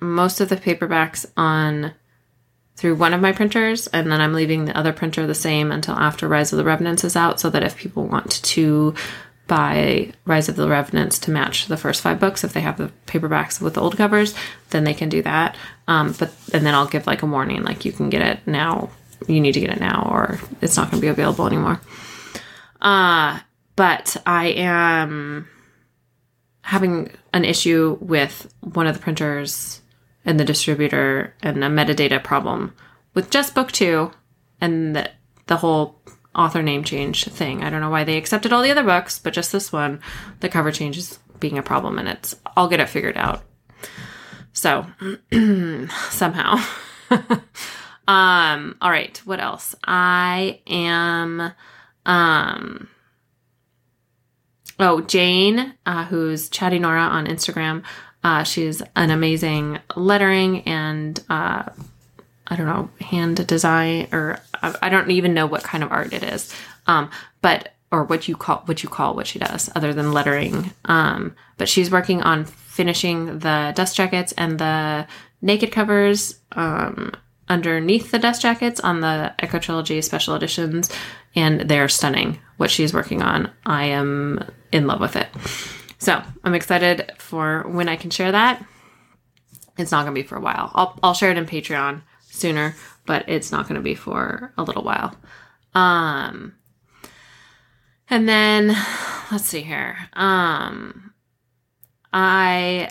most 0.00 0.40
of 0.40 0.48
the 0.48 0.56
paperbacks 0.56 1.26
on 1.36 1.92
through 2.76 2.94
one 2.94 3.12
of 3.12 3.20
my 3.20 3.32
printers, 3.32 3.88
and 3.88 4.10
then 4.10 4.20
I'm 4.20 4.32
leaving 4.32 4.64
the 4.64 4.76
other 4.76 4.92
printer 4.92 5.26
the 5.26 5.34
same 5.34 5.72
until 5.72 5.96
after 5.96 6.28
Rise 6.28 6.52
of 6.52 6.56
the 6.56 6.64
Revenants 6.64 7.04
is 7.04 7.16
out, 7.16 7.40
so 7.40 7.50
that 7.50 7.64
if 7.64 7.76
people 7.76 8.06
want 8.06 8.42
to 8.44 8.94
buy 9.48 10.12
Rise 10.26 10.48
of 10.48 10.56
the 10.56 10.68
Revenants 10.68 11.18
to 11.20 11.32
match 11.32 11.66
the 11.66 11.76
first 11.76 12.02
five 12.02 12.20
books. 12.20 12.44
If 12.44 12.52
they 12.52 12.60
have 12.60 12.76
the 12.76 12.92
paperbacks 13.06 13.60
with 13.60 13.74
the 13.74 13.80
old 13.80 13.96
covers, 13.96 14.34
then 14.70 14.84
they 14.84 14.94
can 14.94 15.08
do 15.08 15.22
that. 15.22 15.56
Um, 15.88 16.14
but 16.18 16.32
and 16.52 16.64
then 16.64 16.74
I'll 16.74 16.86
give 16.86 17.06
like 17.06 17.22
a 17.22 17.26
warning, 17.26 17.64
like 17.64 17.84
you 17.84 17.92
can 17.92 18.10
get 18.10 18.22
it 18.22 18.46
now. 18.46 18.90
You 19.26 19.40
need 19.40 19.52
to 19.52 19.60
get 19.60 19.70
it 19.70 19.80
now, 19.80 20.08
or 20.12 20.38
it's 20.60 20.76
not 20.76 20.90
going 20.90 21.00
to 21.00 21.04
be 21.04 21.08
available 21.08 21.46
anymore. 21.46 21.80
Uh, 22.80 23.40
but 23.74 24.16
I 24.24 24.46
am 24.48 25.48
having 26.62 27.10
an 27.32 27.44
issue 27.44 27.96
with 28.00 28.52
one 28.60 28.86
of 28.86 28.94
the 28.94 29.00
printers 29.00 29.80
and 30.24 30.38
the 30.38 30.44
distributor 30.44 31.34
and 31.42 31.64
a 31.64 31.68
metadata 31.68 32.22
problem 32.22 32.74
with 33.14 33.30
just 33.30 33.54
book 33.54 33.72
two 33.72 34.10
and 34.60 34.94
the, 34.94 35.10
the 35.46 35.56
whole 35.56 36.00
author 36.34 36.62
name 36.62 36.84
change 36.84 37.24
thing. 37.24 37.62
I 37.62 37.70
don't 37.70 37.80
know 37.80 37.90
why 37.90 38.04
they 38.04 38.16
accepted 38.16 38.52
all 38.52 38.62
the 38.62 38.70
other 38.70 38.84
books, 38.84 39.18
but 39.18 39.32
just 39.32 39.52
this 39.52 39.72
one, 39.72 40.00
the 40.40 40.48
cover 40.48 40.70
change 40.70 40.96
is 40.96 41.18
being 41.40 41.58
a 41.58 41.62
problem 41.62 41.98
and 41.98 42.08
it's 42.08 42.36
I'll 42.56 42.68
get 42.68 42.80
it 42.80 42.88
figured 42.88 43.16
out. 43.16 43.42
So 44.52 44.86
somehow. 46.10 46.62
um 48.08 48.76
all 48.80 48.90
right, 48.90 49.16
what 49.24 49.40
else? 49.40 49.74
I 49.84 50.60
am 50.66 51.52
um 52.06 52.88
Oh, 54.80 55.00
Jane, 55.00 55.74
uh, 55.86 56.04
who's 56.04 56.48
Chatty 56.48 56.78
Nora 56.78 57.00
on 57.00 57.26
Instagram. 57.26 57.82
Uh, 58.22 58.44
she's 58.44 58.80
an 58.94 59.10
amazing 59.10 59.80
lettering 59.96 60.60
and 60.62 61.20
uh, 61.28 61.64
I 62.48 62.56
don't 62.56 62.66
know, 62.66 62.90
hand 63.00 63.46
design 63.46 64.08
or 64.12 64.40
I 64.62 64.88
don't 64.88 65.10
even 65.10 65.34
know 65.34 65.46
what 65.46 65.62
kind 65.62 65.84
of 65.84 65.92
art 65.92 66.12
it 66.12 66.22
is. 66.22 66.54
Um, 66.86 67.10
but 67.42 67.74
or 67.90 68.04
what 68.04 68.28
you 68.28 68.36
call 68.36 68.62
what 68.66 68.82
you 68.82 68.88
call 68.88 69.14
what 69.14 69.26
she 69.26 69.38
does 69.38 69.70
other 69.74 69.94
than 69.94 70.12
lettering. 70.12 70.72
Um, 70.84 71.34
but 71.56 71.68
she's 71.68 71.90
working 71.90 72.22
on 72.22 72.44
finishing 72.44 73.38
the 73.38 73.72
dust 73.74 73.96
jackets 73.96 74.32
and 74.32 74.58
the 74.58 75.06
naked 75.40 75.72
covers 75.72 76.38
um, 76.52 77.12
underneath 77.48 78.10
the 78.10 78.18
dust 78.18 78.42
jackets 78.42 78.80
on 78.80 79.00
the 79.00 79.34
Echo 79.38 79.58
Trilogy 79.58 80.02
special 80.02 80.34
editions, 80.34 80.90
and 81.34 81.62
they're 81.62 81.88
stunning. 81.88 82.38
What 82.56 82.70
she's 82.70 82.92
working 82.92 83.22
on, 83.22 83.50
I 83.64 83.86
am 83.86 84.44
in 84.72 84.86
love 84.86 85.00
with 85.00 85.16
it. 85.16 85.28
So 85.98 86.22
I'm 86.44 86.54
excited 86.54 87.12
for 87.18 87.64
when 87.68 87.88
I 87.88 87.96
can 87.96 88.10
share 88.10 88.32
that. 88.32 88.64
It's 89.78 89.92
not 89.92 90.04
to 90.04 90.12
be 90.12 90.24
for 90.24 90.36
a 90.36 90.40
while. 90.40 90.70
I'll 90.74 90.98
I'll 91.02 91.14
share 91.14 91.30
it 91.30 91.38
in 91.38 91.46
Patreon 91.46 92.02
sooner, 92.38 92.74
but 93.06 93.28
it's 93.28 93.52
not 93.52 93.68
going 93.68 93.76
to 93.76 93.82
be 93.82 93.94
for 93.94 94.52
a 94.56 94.62
little 94.62 94.82
while. 94.82 95.14
Um, 95.74 96.54
and 98.10 98.28
then 98.28 98.76
let's 99.30 99.46
see 99.46 99.62
here. 99.62 99.96
Um, 100.14 101.12
I 102.12 102.90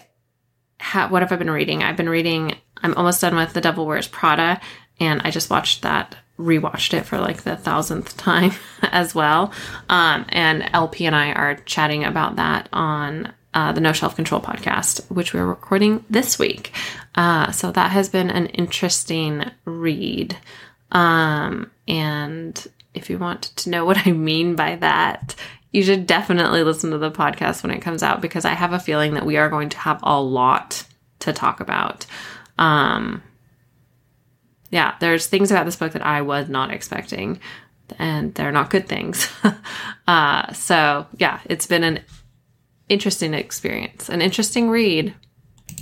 have 0.79 1.11
what 1.11 1.21
have 1.21 1.31
I 1.31 1.35
been 1.37 1.49
reading? 1.49 1.83
I've 1.83 1.97
been 1.97 2.09
reading. 2.09 2.55
I'm 2.83 2.93
almost 2.93 3.21
done 3.21 3.35
with 3.35 3.53
The 3.53 3.61
Devil 3.61 3.85
Wears 3.85 4.07
Prada, 4.07 4.61
and 4.99 5.21
I 5.23 5.31
just 5.31 5.49
watched 5.49 5.81
that, 5.81 6.15
rewatched 6.37 6.93
it 6.93 7.05
for 7.05 7.19
like 7.19 7.41
the 7.41 7.57
thousandth 7.57 8.15
time 8.17 8.51
as 8.83 9.15
well. 9.15 9.51
Um, 9.89 10.25
and 10.29 10.69
LP 10.73 11.05
and 11.05 11.15
I 11.15 11.31
are 11.31 11.55
chatting 11.55 12.03
about 12.03 12.35
that 12.35 12.69
on 12.71 13.33
uh, 13.57 13.71
the 13.71 13.81
No 13.81 13.91
Shelf 13.91 14.15
Control 14.15 14.39
podcast, 14.39 15.09
which 15.09 15.33
we're 15.33 15.43
recording 15.43 16.05
this 16.11 16.37
week. 16.37 16.73
Uh, 17.15 17.51
so 17.51 17.71
that 17.71 17.89
has 17.89 18.07
been 18.07 18.29
an 18.29 18.45
interesting 18.45 19.49
read. 19.65 20.37
Um, 20.91 21.71
and 21.87 22.67
if 22.93 23.09
you 23.09 23.17
want 23.17 23.41
to 23.55 23.71
know 23.71 23.83
what 23.83 24.05
I 24.05 24.11
mean 24.11 24.55
by 24.55 24.75
that, 24.75 25.33
you 25.71 25.81
should 25.81 26.05
definitely 26.05 26.61
listen 26.61 26.91
to 26.91 26.99
the 26.99 27.09
podcast 27.09 27.63
when 27.63 27.71
it 27.71 27.81
comes 27.81 28.03
out 28.03 28.21
because 28.21 28.45
I 28.45 28.53
have 28.53 28.73
a 28.73 28.79
feeling 28.79 29.15
that 29.15 29.25
we 29.25 29.37
are 29.37 29.49
going 29.49 29.69
to 29.69 29.77
have 29.79 30.01
a 30.03 30.21
lot 30.21 30.83
to 31.21 31.33
talk 31.33 31.59
about. 31.59 32.05
Um, 32.59 33.23
yeah, 34.69 34.97
there's 34.99 35.25
things 35.25 35.49
about 35.49 35.65
this 35.65 35.77
book 35.77 35.93
that 35.93 36.05
I 36.05 36.21
was 36.21 36.47
not 36.47 36.69
expecting, 36.69 37.39
and 37.97 38.35
they're 38.35 38.51
not 38.51 38.69
good 38.69 38.87
things. 38.87 39.27
uh, 40.07 40.53
so, 40.53 41.07
yeah, 41.17 41.39
it's 41.45 41.65
been 41.65 41.83
an 41.83 42.01
interesting 42.89 43.33
experience, 43.33 44.09
an 44.09 44.21
interesting 44.21 44.69
read 44.69 45.13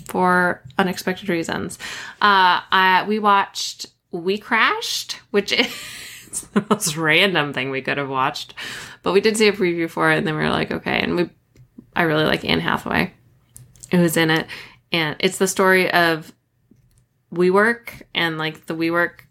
for 0.07 0.63
unexpected 0.77 1.29
reasons. 1.29 1.77
Uh, 2.21 2.61
I, 2.71 3.05
we 3.07 3.19
watched 3.19 3.87
We 4.11 4.37
Crashed, 4.37 5.19
which 5.31 5.51
is 6.31 6.41
the 6.53 6.65
most 6.69 6.97
random 6.97 7.53
thing 7.53 7.69
we 7.69 7.81
could 7.81 7.97
have 7.97 8.09
watched, 8.09 8.53
but 9.03 9.13
we 9.13 9.21
did 9.21 9.37
see 9.37 9.47
a 9.47 9.53
preview 9.53 9.89
for 9.89 10.11
it, 10.11 10.17
and 10.17 10.27
then 10.27 10.35
we 10.35 10.41
were 10.41 10.49
like, 10.49 10.71
okay. 10.71 10.99
And 10.99 11.15
we, 11.15 11.29
I 11.95 12.03
really 12.03 12.25
like 12.25 12.45
Anne 12.45 12.59
Hathaway, 12.59 13.13
who's 13.91 14.17
in 14.17 14.31
it, 14.31 14.47
and 14.91 15.15
it's 15.19 15.37
the 15.37 15.47
story 15.47 15.91
of 15.91 16.31
WeWork 17.33 18.01
and 18.13 18.37
like 18.37 18.65
the 18.65 18.75
WeWork 18.75 19.21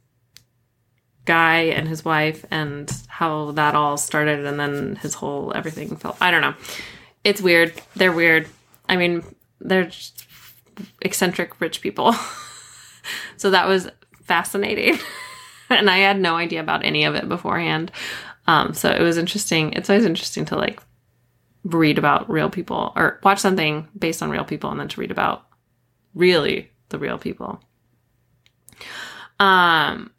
guy 1.24 1.60
and 1.60 1.88
his 1.88 2.04
wife 2.04 2.44
and 2.50 2.90
how 3.08 3.52
that 3.52 3.74
all 3.74 3.96
started, 3.96 4.44
and 4.44 4.60
then 4.60 4.96
his 4.96 5.14
whole 5.14 5.52
everything 5.54 5.96
felt. 5.96 6.16
I 6.20 6.30
don't 6.30 6.42
know 6.42 6.54
it's 7.24 7.40
weird. 7.40 7.72
They're 7.96 8.12
weird. 8.12 8.48
I 8.88 8.96
mean, 8.96 9.24
they're 9.60 9.90
eccentric 11.02 11.60
rich 11.60 11.80
people. 11.80 12.14
so 13.36 13.50
that 13.50 13.66
was 13.66 13.88
fascinating. 14.22 14.98
and 15.70 15.90
I 15.90 15.98
had 15.98 16.20
no 16.20 16.36
idea 16.36 16.60
about 16.60 16.84
any 16.84 17.04
of 17.04 17.14
it 17.14 17.28
beforehand. 17.28 17.90
Um, 18.46 18.74
so 18.74 18.90
it 18.90 19.00
was 19.00 19.16
interesting. 19.16 19.72
It's 19.72 19.88
always 19.88 20.04
interesting 20.04 20.44
to 20.46 20.56
like 20.56 20.80
read 21.64 21.98
about 21.98 22.30
real 22.30 22.50
people 22.50 22.92
or 22.94 23.18
watch 23.22 23.38
something 23.38 23.88
based 23.98 24.22
on 24.22 24.30
real 24.30 24.44
people 24.44 24.70
and 24.70 24.78
then 24.78 24.88
to 24.88 25.00
read 25.00 25.10
about 25.10 25.46
really 26.14 26.70
the 26.90 26.98
real 26.98 27.18
people. 27.18 27.62
Um, 29.40 30.10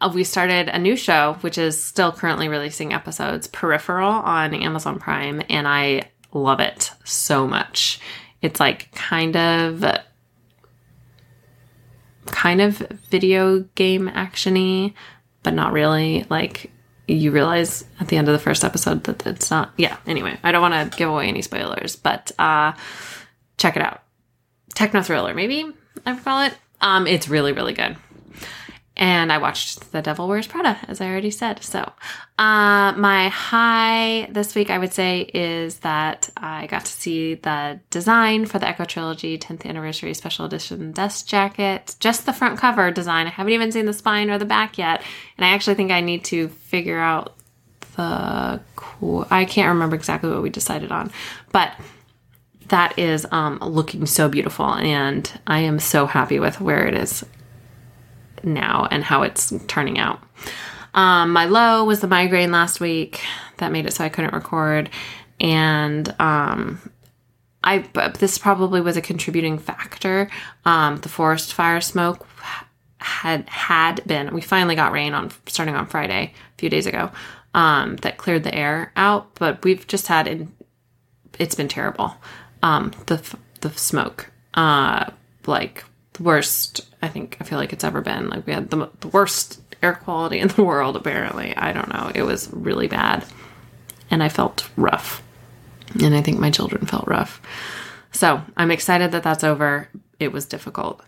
uh, 0.00 0.10
we 0.12 0.24
started 0.24 0.68
a 0.68 0.78
new 0.78 0.96
show, 0.96 1.36
which 1.40 1.58
is 1.58 1.82
still 1.82 2.12
currently 2.12 2.48
releasing 2.48 2.92
episodes, 2.92 3.46
Peripheral 3.46 4.10
on 4.10 4.54
Amazon 4.54 4.98
Prime, 4.98 5.42
and 5.48 5.66
I 5.66 6.10
love 6.32 6.60
it 6.60 6.92
so 7.04 7.46
much. 7.46 8.00
It's 8.42 8.60
like 8.60 8.92
kind 8.94 9.36
of 9.36 9.84
kind 12.26 12.60
of 12.60 12.78
video 13.10 13.60
game 13.74 14.08
actiony, 14.08 14.94
but 15.42 15.54
not 15.54 15.72
really. 15.72 16.26
Like 16.28 16.70
you 17.08 17.30
realize 17.30 17.84
at 18.00 18.08
the 18.08 18.16
end 18.16 18.28
of 18.28 18.32
the 18.32 18.38
first 18.38 18.64
episode 18.64 19.04
that 19.04 19.26
it's 19.26 19.50
not. 19.50 19.72
Yeah. 19.76 19.96
Anyway, 20.06 20.38
I 20.42 20.52
don't 20.52 20.62
want 20.62 20.92
to 20.92 20.98
give 20.98 21.08
away 21.08 21.28
any 21.28 21.42
spoilers, 21.42 21.96
but 21.96 22.32
uh, 22.38 22.72
check 23.58 23.76
it 23.76 23.82
out. 23.82 24.02
Techno 24.74 25.02
thriller, 25.02 25.34
maybe 25.34 25.72
I 26.04 26.12
would 26.12 26.24
call 26.24 26.42
it. 26.42 26.54
Um, 26.80 27.06
it's 27.06 27.28
really 27.28 27.52
really 27.52 27.72
good 27.72 27.96
and 28.96 29.30
I 29.30 29.36
watched 29.36 29.92
The 29.92 30.00
Devil 30.00 30.26
Wears 30.26 30.46
Prada, 30.46 30.78
as 30.88 31.02
I 31.02 31.06
already 31.06 31.30
said. 31.30 31.62
So, 31.62 31.80
uh, 32.38 32.92
my 32.96 33.28
high 33.28 34.26
this 34.30 34.54
week, 34.54 34.70
I 34.70 34.78
would 34.78 34.94
say, 34.94 35.20
is 35.34 35.80
that 35.80 36.30
I 36.34 36.66
got 36.66 36.86
to 36.86 36.92
see 36.92 37.34
the 37.34 37.78
design 37.90 38.46
for 38.46 38.58
the 38.58 38.66
Echo 38.66 38.84
Trilogy 38.84 39.36
10th 39.36 39.66
Anniversary 39.66 40.14
Special 40.14 40.46
Edition 40.46 40.92
dust 40.92 41.28
jacket. 41.28 41.94
Just 42.00 42.24
the 42.24 42.32
front 42.32 42.58
cover 42.58 42.90
design. 42.90 43.26
I 43.26 43.30
haven't 43.30 43.52
even 43.52 43.70
seen 43.70 43.84
the 43.84 43.92
spine 43.92 44.30
or 44.30 44.38
the 44.38 44.46
back 44.46 44.78
yet. 44.78 45.02
And 45.36 45.44
I 45.44 45.50
actually 45.50 45.74
think 45.74 45.90
I 45.90 46.00
need 46.00 46.24
to 46.26 46.48
figure 46.48 46.98
out 46.98 47.36
the. 47.96 48.60
cool, 48.76 49.26
I 49.30 49.44
can't 49.44 49.68
remember 49.68 49.96
exactly 49.96 50.30
what 50.30 50.42
we 50.42 50.48
decided 50.48 50.90
on. 50.90 51.10
But 51.52 51.72
that 52.68 52.98
is 52.98 53.26
um, 53.30 53.58
looking 53.58 54.06
so 54.06 54.30
beautiful. 54.30 54.72
And 54.72 55.30
I 55.46 55.60
am 55.60 55.80
so 55.80 56.06
happy 56.06 56.40
with 56.40 56.62
where 56.62 56.86
it 56.86 56.94
is 56.94 57.24
now 58.44 58.88
and 58.90 59.04
how 59.04 59.22
it's 59.22 59.52
turning 59.66 59.98
out. 59.98 60.20
Um, 60.94 61.32
my 61.32 61.44
low 61.44 61.84
was 61.84 62.00
the 62.00 62.06
migraine 62.06 62.50
last 62.50 62.80
week 62.80 63.20
that 63.58 63.72
made 63.72 63.86
it 63.86 63.92
so 63.92 64.04
I 64.04 64.08
couldn't 64.08 64.32
record, 64.32 64.88
and 65.40 66.08
um, 66.20 66.80
I 67.62 67.78
this 68.18 68.38
probably 68.38 68.80
was 68.80 68.96
a 68.96 69.02
contributing 69.02 69.58
factor. 69.58 70.30
Um, 70.64 70.98
the 70.98 71.08
forest 71.08 71.52
fire 71.52 71.80
smoke 71.80 72.26
had 72.98 73.48
had 73.48 74.02
been. 74.06 74.34
We 74.34 74.40
finally 74.40 74.74
got 74.74 74.92
rain 74.92 75.12
on 75.12 75.30
starting 75.46 75.74
on 75.74 75.86
Friday 75.86 76.32
a 76.34 76.58
few 76.58 76.70
days 76.70 76.86
ago 76.86 77.10
um, 77.54 77.96
that 77.96 78.18
cleared 78.18 78.44
the 78.44 78.54
air 78.54 78.92
out, 78.96 79.34
but 79.34 79.64
we've 79.64 79.86
just 79.86 80.06
had 80.06 80.26
in, 80.26 80.52
it's 81.38 81.54
been 81.54 81.68
terrible. 81.68 82.14
Um, 82.62 82.92
the 83.06 83.22
the 83.60 83.70
smoke, 83.72 84.30
uh, 84.54 85.10
like 85.46 85.84
the 86.16 86.22
worst 86.22 86.86
I 87.02 87.08
think 87.08 87.36
I 87.40 87.44
feel 87.44 87.58
like 87.58 87.72
it's 87.72 87.84
ever 87.84 88.00
been. 88.00 88.28
Like 88.28 88.46
we 88.46 88.52
had 88.52 88.70
the, 88.70 88.90
the 89.00 89.08
worst 89.08 89.60
air 89.82 89.94
quality 89.94 90.38
in 90.38 90.48
the 90.48 90.64
world. 90.70 90.96
Apparently, 90.96 91.54
I 91.56 91.72
don't 91.72 91.92
know. 91.92 92.10
It 92.14 92.22
was 92.22 92.50
really 92.52 92.88
bad, 92.88 93.24
and 94.10 94.22
I 94.22 94.28
felt 94.28 94.68
rough, 94.76 95.22
and 96.00 96.14
I 96.14 96.22
think 96.22 96.38
my 96.38 96.50
children 96.50 96.86
felt 96.86 97.06
rough. 97.06 97.40
So 98.12 98.40
I'm 98.56 98.70
excited 98.70 99.12
that 99.12 99.22
that's 99.22 99.44
over. 99.44 99.88
It 100.18 100.32
was 100.32 100.46
difficult. 100.46 101.02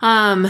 Um, 0.00 0.48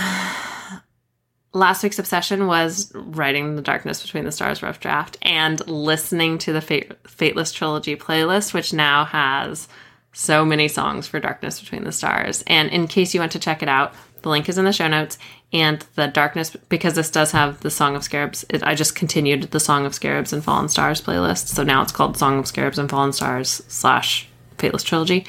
last 1.53 1.83
week's 1.83 1.99
obsession 1.99 2.47
was 2.47 2.93
writing 2.95 3.57
the 3.57 3.63
darkness 3.63 4.03
between 4.03 4.25
the 4.25 4.33
stars 4.33 4.63
rough 4.63 4.81
draft 4.81 5.17
and 5.23 5.67
listening 5.67 6.39
to 6.39 6.53
the 6.53 6.61
Fate- 6.61 6.93
fateless 7.09 7.53
trilogy 7.53 7.97
playlist 7.97 8.53
which 8.53 8.73
now 8.73 9.07
has 9.07 9.67
so 10.13 10.45
many 10.45 10.69
songs 10.69 11.07
for 11.07 11.21
darkness 11.21 11.61
between 11.61 11.85
the 11.85 11.93
stars 11.93 12.43
and 12.47 12.71
in 12.71 12.89
case 12.89 13.15
you 13.15 13.21
want 13.21 13.33
to 13.33 13.39
check 13.39 13.63
it 13.63 13.69
out 13.69 13.95
the 14.23 14.29
link 14.29 14.49
is 14.49 14.59
in 14.59 14.65
the 14.65 14.73
show 14.73 14.89
notes. 14.89 15.19
And 15.53 15.85
the 15.95 16.09
darkness, 16.09 16.55
because 16.69 16.95
this 16.95 17.11
does 17.11 17.33
have 17.33 17.61
the 17.61 17.71
Song 17.71 17.97
of 17.97 18.05
Scarabs, 18.05 18.45
it, 18.51 18.63
I 18.63 18.75
just 18.75 18.95
continued 18.95 19.45
the 19.45 19.61
Song 19.61 19.87
of 19.87 19.95
Scarabs 19.95 20.33
and 20.33 20.45
Fallen 20.45 20.69
Stars 20.69 21.01
playlist. 21.01 21.49
So 21.49 21.63
now 21.63 21.83
it's 21.83 21.93
called 21.93 22.17
Song 22.17 22.39
of 22.39 22.47
Scarabs 22.47 22.79
and 22.79 22.91
Fallen 22.91 23.13
Stars 23.13 23.63
slash 23.69 24.29
Fateless 24.59 24.83
Trilogy 24.83 25.27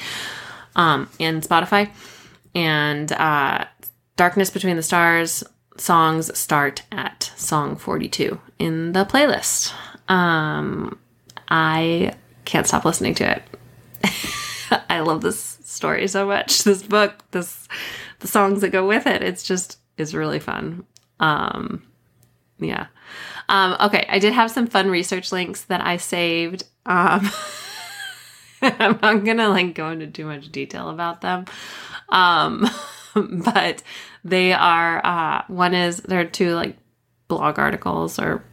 um, 0.75 1.09
in 1.19 1.41
Spotify. 1.41 1.89
And 2.53 3.11
uh, 3.13 3.65
Darkness 4.17 4.49
Between 4.49 4.75
the 4.75 4.83
Stars 4.83 5.43
songs 5.77 6.37
start 6.37 6.83
at 6.91 7.31
song 7.37 7.77
42 7.77 8.37
in 8.57 8.91
the 8.91 9.05
playlist. 9.05 9.73
Um, 10.09 10.99
I 11.47 12.13
can't 12.43 12.67
stop 12.67 12.83
listening 12.83 13.15
to 13.15 13.37
it. 13.37 13.43
I 14.89 14.99
love 15.01 15.21
this 15.21 15.59
story 15.63 16.07
so 16.07 16.25
much. 16.25 16.63
This 16.69 16.83
book, 16.83 17.23
this 17.31 17.67
the 18.19 18.27
songs 18.27 18.61
that 18.61 18.69
go 18.69 18.87
with 18.87 19.07
it. 19.07 19.23
It's 19.23 19.43
just 19.43 19.77
is 19.97 20.13
really 20.13 20.39
fun. 20.39 20.85
Um, 21.19 21.83
yeah. 22.59 22.87
Um, 23.47 23.75
okay, 23.79 24.05
I 24.09 24.19
did 24.19 24.33
have 24.33 24.51
some 24.51 24.67
fun 24.67 24.89
research 24.89 25.31
links 25.31 25.63
that 25.63 25.81
I 25.81 25.97
saved. 25.97 26.65
Um, 26.85 27.29
I'm 28.61 28.99
not 29.01 29.25
gonna 29.25 29.49
like 29.49 29.73
go 29.73 29.89
into 29.89 30.07
too 30.07 30.25
much 30.25 30.51
detail 30.51 30.89
about 30.89 31.21
them, 31.21 31.45
um, 32.09 32.69
but 33.15 33.81
they 34.23 34.53
are. 34.53 35.05
Uh, 35.05 35.43
one 35.47 35.73
is 35.73 35.97
there 35.97 36.19
are 36.19 36.25
two 36.25 36.53
like 36.53 36.77
blog 37.27 37.57
articles 37.57 38.19
or 38.19 38.43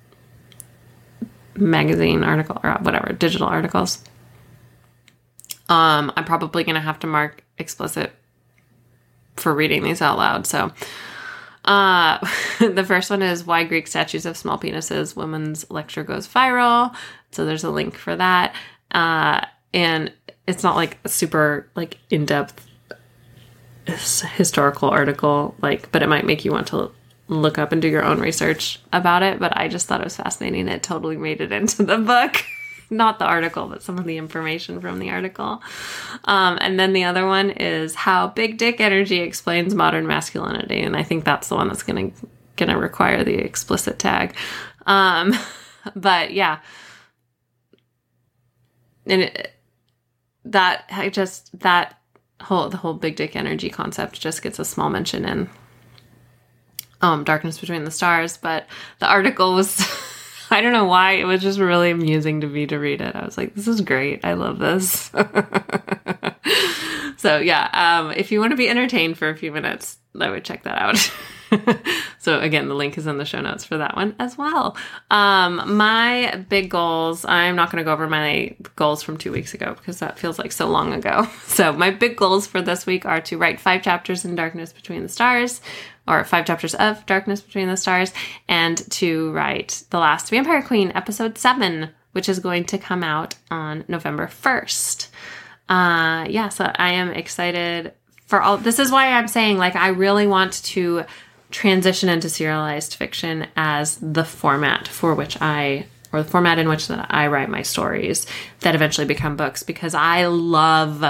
magazine 1.57 2.23
article 2.23 2.61
or 2.63 2.73
whatever 2.81 3.13
digital 3.13 3.47
articles. 3.49 4.03
Um, 5.69 6.13
I'm 6.17 6.25
probably 6.25 6.65
gonna 6.65 6.81
have 6.81 6.99
to 7.01 7.07
mark 7.07 7.43
explicit 7.59 8.13
for 9.37 9.55
reading 9.55 9.83
these 9.83 10.01
out 10.01 10.19
loud. 10.19 10.47
So, 10.47 10.73
uh, 11.65 12.19
the 12.59 12.85
first 12.85 13.11
one 13.11 13.23
is 13.23 13.45
Why 13.45 13.65
Greek 13.65 13.87
Statues 13.87 14.27
of 14.27 14.37
Small 14.37 14.59
Penises 14.59 15.17
Women's 15.17 15.71
Lecture 15.71 16.05
Goes 16.05 16.29
Viral. 16.29 16.95
So, 17.33 17.45
there's 17.45 17.65
a 17.65 17.71
link 17.71 17.97
for 17.97 18.17
that. 18.17 18.55
Uh, 18.93 19.45
and 19.75 20.13
it's 20.47 20.63
not 20.63 20.77
like 20.77 20.99
a 21.05 21.09
super 21.09 21.69
like 21.75 21.99
in-depth 22.11 22.67
historical 23.87 24.89
article 24.89 25.55
like 25.61 25.91
but 25.93 26.03
it 26.03 26.09
might 26.09 26.25
make 26.25 26.45
you 26.45 26.51
want 26.51 26.67
to 26.67 26.91
look 27.29 27.59
up 27.59 27.73
and 27.73 27.83
do 27.83 27.89
your 27.89 28.05
own 28.05 28.19
research 28.21 28.81
about 28.93 29.23
it 29.23 29.39
but 29.39 29.57
i 29.57 29.69
just 29.69 29.87
thought 29.87 30.01
it 30.01 30.05
was 30.05 30.17
fascinating 30.17 30.67
it 30.67 30.83
totally 30.83 31.17
made 31.17 31.41
it 31.41 31.53
into 31.61 31.85
the 31.85 31.99
book 31.99 32.45
not 32.91 33.19
the 33.19 33.25
article, 33.25 33.67
but 33.67 33.83
some 33.83 33.99
of 33.99 34.05
the 34.05 34.17
information 34.17 34.81
from 34.81 34.99
the 34.99 35.11
article. 35.11 35.63
Um, 36.25 36.59
and 36.61 36.79
then 36.79 36.93
the 36.93 37.05
other 37.05 37.27
one 37.27 37.51
is 37.51 37.95
how 37.95 38.29
big 38.29 38.59
dick 38.59 38.81
energy 38.81 39.21
explains 39.21 39.75
modern 39.75 40.07
masculinity, 40.07 40.81
and 40.81 40.97
I 40.97 41.03
think 41.03 41.25
that's 41.25 41.49
the 41.49 41.57
one 41.57 41.69
that's 41.69 41.83
gonna 41.83 42.11
gonna 42.57 42.79
require 42.79 43.25
the 43.25 43.35
explicit 43.35 43.99
tag. 43.99 44.35
Um, 44.87 45.35
but 45.97 46.33
yeah, 46.33 46.61
and 49.07 49.23
it, 49.23 49.53
that 50.45 50.85
I 50.91 51.09
just 51.09 51.59
that 51.61 52.01
whole 52.41 52.69
the 52.69 52.77
whole 52.77 52.95
big 52.95 53.17
dick 53.17 53.35
energy 53.35 53.71
concept 53.71 54.21
just 54.21 54.43
gets 54.43 54.59
a 54.59 54.65
small 54.65 54.91
mention 54.91 55.25
in 55.25 55.51
um, 57.03 57.25
Darkness 57.25 57.59
Between 57.59 57.85
the 57.85 57.91
Stars, 57.91 58.37
but 58.37 58.67
the 59.01 59.07
article 59.07 59.55
was 59.55 59.77
I 60.51 60.61
don't 60.61 60.73
know 60.73 60.85
why. 60.85 61.13
It 61.13 61.25
was 61.25 61.43
just 61.43 61.59
really 61.59 61.91
amusing 61.91 62.41
to 62.43 62.47
me 62.47 62.67
to 62.67 62.79
read 62.79 63.01
it. 63.01 63.15
I 63.15 63.25
was 63.25 63.37
like, 63.37 63.55
this 63.55 63.69
is 63.69 63.81
great. 63.81 64.25
I 64.25 64.35
love 64.35 64.59
this. 64.59 65.11
so, 67.17 67.39
yeah, 67.39 67.69
um, 67.73 68.13
if 68.13 68.31
you 68.31 68.41
want 68.41 68.53
to 68.53 68.57
be 68.57 68.69
entertained 68.69 69.19
for 69.19 69.29
a 69.29 69.37
few 69.37 69.53
minutes, 69.53 69.99
I 70.21 70.31
would 70.31 70.45
check 70.45 70.65
that 70.65 70.81
out. 70.81 71.13
so 72.19 72.41
again, 72.41 72.69
the 72.69 72.75
link 72.75 72.99
is 72.99 73.07
in 73.07 73.19
the 73.19 73.25
show 73.25 73.41
notes 73.41 73.65
for 73.65 73.79
that 73.79 73.97
one 73.97 74.15
as 74.19 74.37
well. 74.37 74.77
Um, 75.11 75.77
my 75.77 76.45
big 76.49 76.71
goals, 76.71 77.25
I'm 77.25 77.57
not 77.57 77.71
going 77.71 77.83
to 77.83 77.85
go 77.85 77.93
over 77.93 78.09
my 78.09 78.57
goals 78.75 79.03
from 79.03 79.17
two 79.17 79.33
weeks 79.33 79.55
ago 79.55 79.75
because 79.75 80.01
that 80.01 80.19
feels 80.19 80.39
like 80.39 80.53
so 80.53 80.69
long 80.69 80.93
ago. 80.93 81.29
So 81.47 81.73
my 81.73 81.91
big 81.91 82.17
goals 82.17 82.47
for 82.47 82.61
this 82.61 82.87
week 82.87 83.07
are 83.07 83.21
to 83.23 83.39
write 83.39 83.61
five 83.61 83.83
chapters 83.83 84.25
in 84.25 84.35
Darkness 84.35 84.73
Between 84.73 85.03
the 85.03 85.09
Stars, 85.09 85.61
or 86.07 86.25
five 86.25 86.47
chapters 86.47 86.75
of 86.75 87.05
Darkness 87.07 87.41
Between 87.41 87.69
the 87.69 87.77
Stars, 87.77 88.13
and 88.49 88.79
to 88.93 89.33
write 89.33 89.85
The 89.91 89.99
Last 89.99 90.31
Vampire 90.31 90.63
Queen, 90.63 90.93
episode 90.95 91.39
seven, 91.39 91.91
which 92.13 92.29
is 92.29 92.39
going 92.39 92.65
to 92.67 92.79
come 92.79 93.03
out 93.03 93.35
on 93.51 93.85
November 93.89 94.27
1st. 94.27 95.09
Uh, 95.69 96.27
yeah, 96.29 96.49
so 96.49 96.71
I 96.75 96.93
am 96.93 97.11
excited 97.11 97.93
for 98.27 98.41
all. 98.41 98.57
This 98.57 98.79
is 98.79 98.91
why 98.91 99.09
I'm 99.09 99.29
saying, 99.29 99.59
like, 99.59 99.77
I 99.77 99.89
really 99.89 100.27
want 100.27 100.65
to 100.65 101.05
transition 101.51 102.09
into 102.09 102.29
serialized 102.29 102.95
fiction 102.95 103.47
as 103.57 103.99
the 104.01 104.25
format 104.25 104.89
for 104.89 105.15
which 105.15 105.41
I 105.41 105.87
or 106.13 106.23
the 106.23 106.29
format 106.29 106.59
in 106.59 106.69
which 106.69 106.89
that 106.89 107.07
I 107.11 107.27
write 107.27 107.49
my 107.49 107.63
stories 107.63 108.27
that 108.61 108.75
eventually 108.75 109.07
become 109.07 109.37
books 109.37 109.63
because 109.63 109.95
I 109.95 110.27
love 110.27 111.05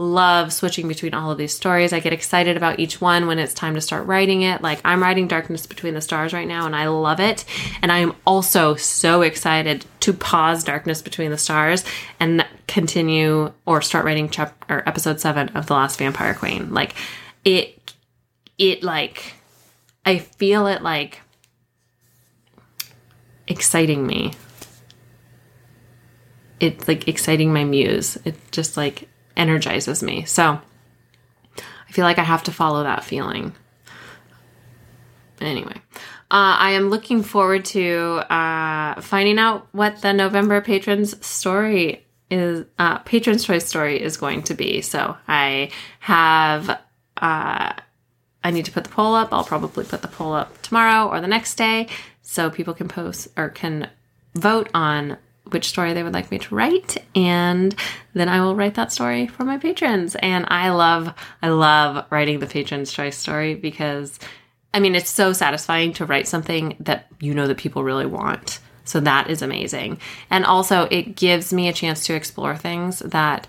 love 0.00 0.50
switching 0.50 0.88
between 0.88 1.12
all 1.12 1.30
of 1.30 1.36
these 1.36 1.52
stories. 1.52 1.92
I 1.92 2.00
get 2.00 2.14
excited 2.14 2.56
about 2.56 2.80
each 2.80 3.00
one 3.00 3.26
when 3.26 3.38
it's 3.38 3.52
time 3.52 3.74
to 3.74 3.80
start 3.82 4.06
writing 4.06 4.42
it. 4.42 4.62
Like 4.62 4.80
I'm 4.82 5.02
writing 5.02 5.28
Darkness 5.28 5.66
Between 5.66 5.92
the 5.92 6.00
Stars 6.00 6.32
right 6.32 6.48
now 6.48 6.64
and 6.64 6.74
I 6.74 6.88
love 6.88 7.20
it. 7.20 7.44
And 7.82 7.92
I 7.92 7.98
am 7.98 8.14
also 8.26 8.74
so 8.76 9.20
excited 9.20 9.84
to 10.00 10.14
pause 10.14 10.64
Darkness 10.64 11.02
Between 11.02 11.30
the 11.30 11.38
Stars 11.38 11.84
and 12.18 12.46
continue 12.66 13.52
or 13.66 13.82
start 13.82 14.06
writing 14.06 14.30
chapter 14.30 14.74
or 14.74 14.88
episode 14.88 15.20
7 15.20 15.50
of 15.50 15.66
The 15.66 15.74
Last 15.74 15.98
Vampire 15.98 16.34
Queen. 16.34 16.72
Like 16.72 16.94
it 17.44 17.94
it 18.56 18.82
like 18.82 19.34
I 20.06 20.18
feel 20.18 20.66
it 20.66 20.82
like 20.82 21.20
exciting 23.46 24.06
me. 24.06 24.32
It's 26.58 26.88
like 26.88 27.06
exciting 27.06 27.52
my 27.52 27.64
muse. 27.64 28.16
It 28.24 28.36
just 28.50 28.78
like 28.78 29.09
energizes 29.36 30.02
me. 30.02 30.24
So 30.24 30.60
I 31.56 31.92
feel 31.92 32.04
like 32.04 32.18
I 32.18 32.24
have 32.24 32.44
to 32.44 32.52
follow 32.52 32.82
that 32.82 33.04
feeling. 33.04 33.52
Anyway, 35.40 35.74
uh, 36.30 36.56
I 36.58 36.72
am 36.72 36.90
looking 36.90 37.22
forward 37.22 37.64
to 37.66 38.22
uh, 38.32 39.00
finding 39.00 39.38
out 39.38 39.66
what 39.72 40.02
the 40.02 40.12
November 40.12 40.60
patrons 40.60 41.24
story 41.24 42.06
is. 42.30 42.66
Uh, 42.78 42.98
patrons 42.98 43.44
choice 43.44 43.66
story 43.66 44.00
is 44.00 44.16
going 44.16 44.42
to 44.44 44.54
be. 44.54 44.82
So 44.82 45.16
I 45.26 45.70
have. 46.00 46.78
Uh, 47.16 47.72
I 48.42 48.50
need 48.50 48.64
to 48.66 48.72
put 48.72 48.84
the 48.84 48.90
poll 48.90 49.14
up. 49.14 49.32
I'll 49.32 49.44
probably 49.44 49.84
put 49.84 50.00
the 50.00 50.08
poll 50.08 50.32
up 50.32 50.62
tomorrow 50.62 51.08
or 51.08 51.20
the 51.20 51.26
next 51.26 51.56
day 51.56 51.88
so 52.22 52.48
people 52.48 52.72
can 52.72 52.88
post 52.88 53.28
or 53.36 53.50
can 53.50 53.90
vote 54.34 54.70
on 54.72 55.18
which 55.52 55.68
story 55.68 55.92
they 55.92 56.02
would 56.02 56.14
like 56.14 56.30
me 56.30 56.38
to 56.38 56.54
write 56.54 56.96
and 57.14 57.74
then 58.14 58.28
I 58.28 58.40
will 58.40 58.56
write 58.56 58.74
that 58.74 58.92
story 58.92 59.26
for 59.26 59.44
my 59.44 59.58
patrons. 59.58 60.16
And 60.16 60.46
I 60.48 60.70
love 60.70 61.14
I 61.42 61.48
love 61.48 62.06
writing 62.10 62.38
the 62.38 62.46
patrons 62.46 62.92
choice 62.92 63.16
story 63.16 63.54
because 63.54 64.18
I 64.74 64.80
mean 64.80 64.94
it's 64.94 65.10
so 65.10 65.32
satisfying 65.32 65.92
to 65.94 66.06
write 66.06 66.28
something 66.28 66.76
that 66.80 67.06
you 67.20 67.34
know 67.34 67.46
that 67.46 67.58
people 67.58 67.84
really 67.84 68.06
want. 68.06 68.60
So 68.84 69.00
that 69.00 69.30
is 69.30 69.42
amazing. 69.42 70.00
And 70.30 70.44
also 70.44 70.88
it 70.90 71.16
gives 71.16 71.52
me 71.52 71.68
a 71.68 71.72
chance 71.72 72.04
to 72.06 72.14
explore 72.14 72.56
things 72.56 73.00
that 73.00 73.46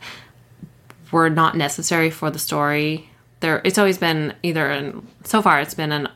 were 1.11 1.29
not 1.29 1.57
necessary 1.57 2.09
for 2.09 2.29
the 2.29 2.39
story. 2.39 3.09
There 3.39 3.61
it's 3.63 3.77
always 3.77 3.97
been 3.97 4.33
either 4.43 4.69
in 4.69 5.07
so 5.23 5.41
far 5.41 5.59
it's 5.59 5.73
been 5.73 5.91
an 5.91 6.09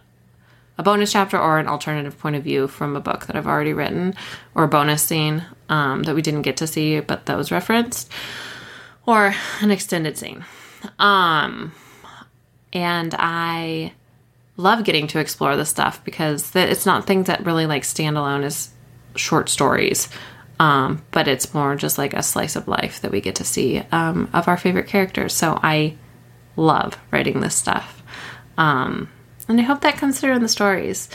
a 0.78 0.84
bonus 0.84 1.12
chapter 1.12 1.40
or 1.40 1.58
an 1.58 1.68
alternative 1.68 2.20
point 2.20 2.36
of 2.36 2.44
view 2.44 2.68
from 2.68 2.96
a 2.96 3.00
book 3.00 3.28
that 3.28 3.36
I've 3.38 3.48
already 3.48 3.72
written, 3.72 4.14
or 4.56 4.66
a 4.66 4.68
bonus 4.68 5.02
scene 5.04 5.46
um, 5.70 6.04
that 6.04 6.16
we 6.16 6.22
didn't 6.22 6.44
get 6.44 6.58
to 6.58 6.68
see 6.68 7.00
but 7.00 7.26
that 7.26 7.38
was 7.38 7.52
referenced, 7.52 8.12
or 9.06 9.34
an 9.62 9.72
extended 9.72 10.18
scene. 10.18 10.46
Um, 11.00 11.74
and 12.74 13.16
I 13.18 13.94
love 14.58 14.84
getting 14.84 15.08
to 15.08 15.20
explore 15.20 15.56
this 15.56 15.70
stuff 15.70 16.04
because 16.04 16.56
it's 16.56 16.86
not 16.86 17.08
things 17.08 17.28
that 17.28 17.46
really 17.46 17.66
like 17.66 17.84
stand 17.84 18.18
alone 18.18 18.44
as 18.44 18.70
short 19.16 19.50
stories. 19.50 20.10
Um, 20.60 21.04
but 21.12 21.28
it's 21.28 21.54
more 21.54 21.76
just 21.76 21.98
like 21.98 22.14
a 22.14 22.24
slice 22.24 22.56
of 22.56 22.68
life 22.68 23.02
that 23.02 23.12
we 23.12 23.20
get 23.20 23.36
to 23.36 23.44
see 23.44 23.80
um, 23.92 24.30
of 24.34 24.48
our 24.48 24.56
favorite 24.56 24.88
characters. 24.88 25.34
So 25.34 25.60
I 25.62 25.98
love 26.56 26.98
writing 27.12 27.42
this 27.42 27.56
stuff. 27.56 28.02
Um, 28.58 29.10
and 29.48 29.60
I 29.60 29.64
hope 29.64 29.82
that 29.82 29.98
comes 29.98 30.20
through 30.20 30.34
in 30.34 30.42
the 30.42 30.48
stories. 30.48 31.10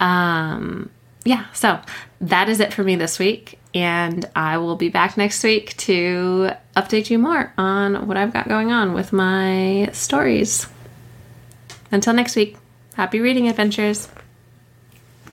Um, 0.00 0.90
yeah, 1.28 1.44
so 1.52 1.78
that 2.22 2.48
is 2.48 2.58
it 2.58 2.72
for 2.72 2.82
me 2.82 2.96
this 2.96 3.18
week. 3.18 3.58
And 3.74 4.24
I 4.34 4.56
will 4.56 4.76
be 4.76 4.88
back 4.88 5.18
next 5.18 5.44
week 5.44 5.76
to 5.76 6.52
update 6.74 7.10
you 7.10 7.18
more 7.18 7.52
on 7.58 8.06
what 8.06 8.16
I've 8.16 8.32
got 8.32 8.48
going 8.48 8.72
on 8.72 8.94
with 8.94 9.12
my 9.12 9.90
stories. 9.92 10.66
Until 11.92 12.14
next 12.14 12.34
week, 12.34 12.56
happy 12.94 13.20
reading 13.20 13.46
adventures. 13.46 14.08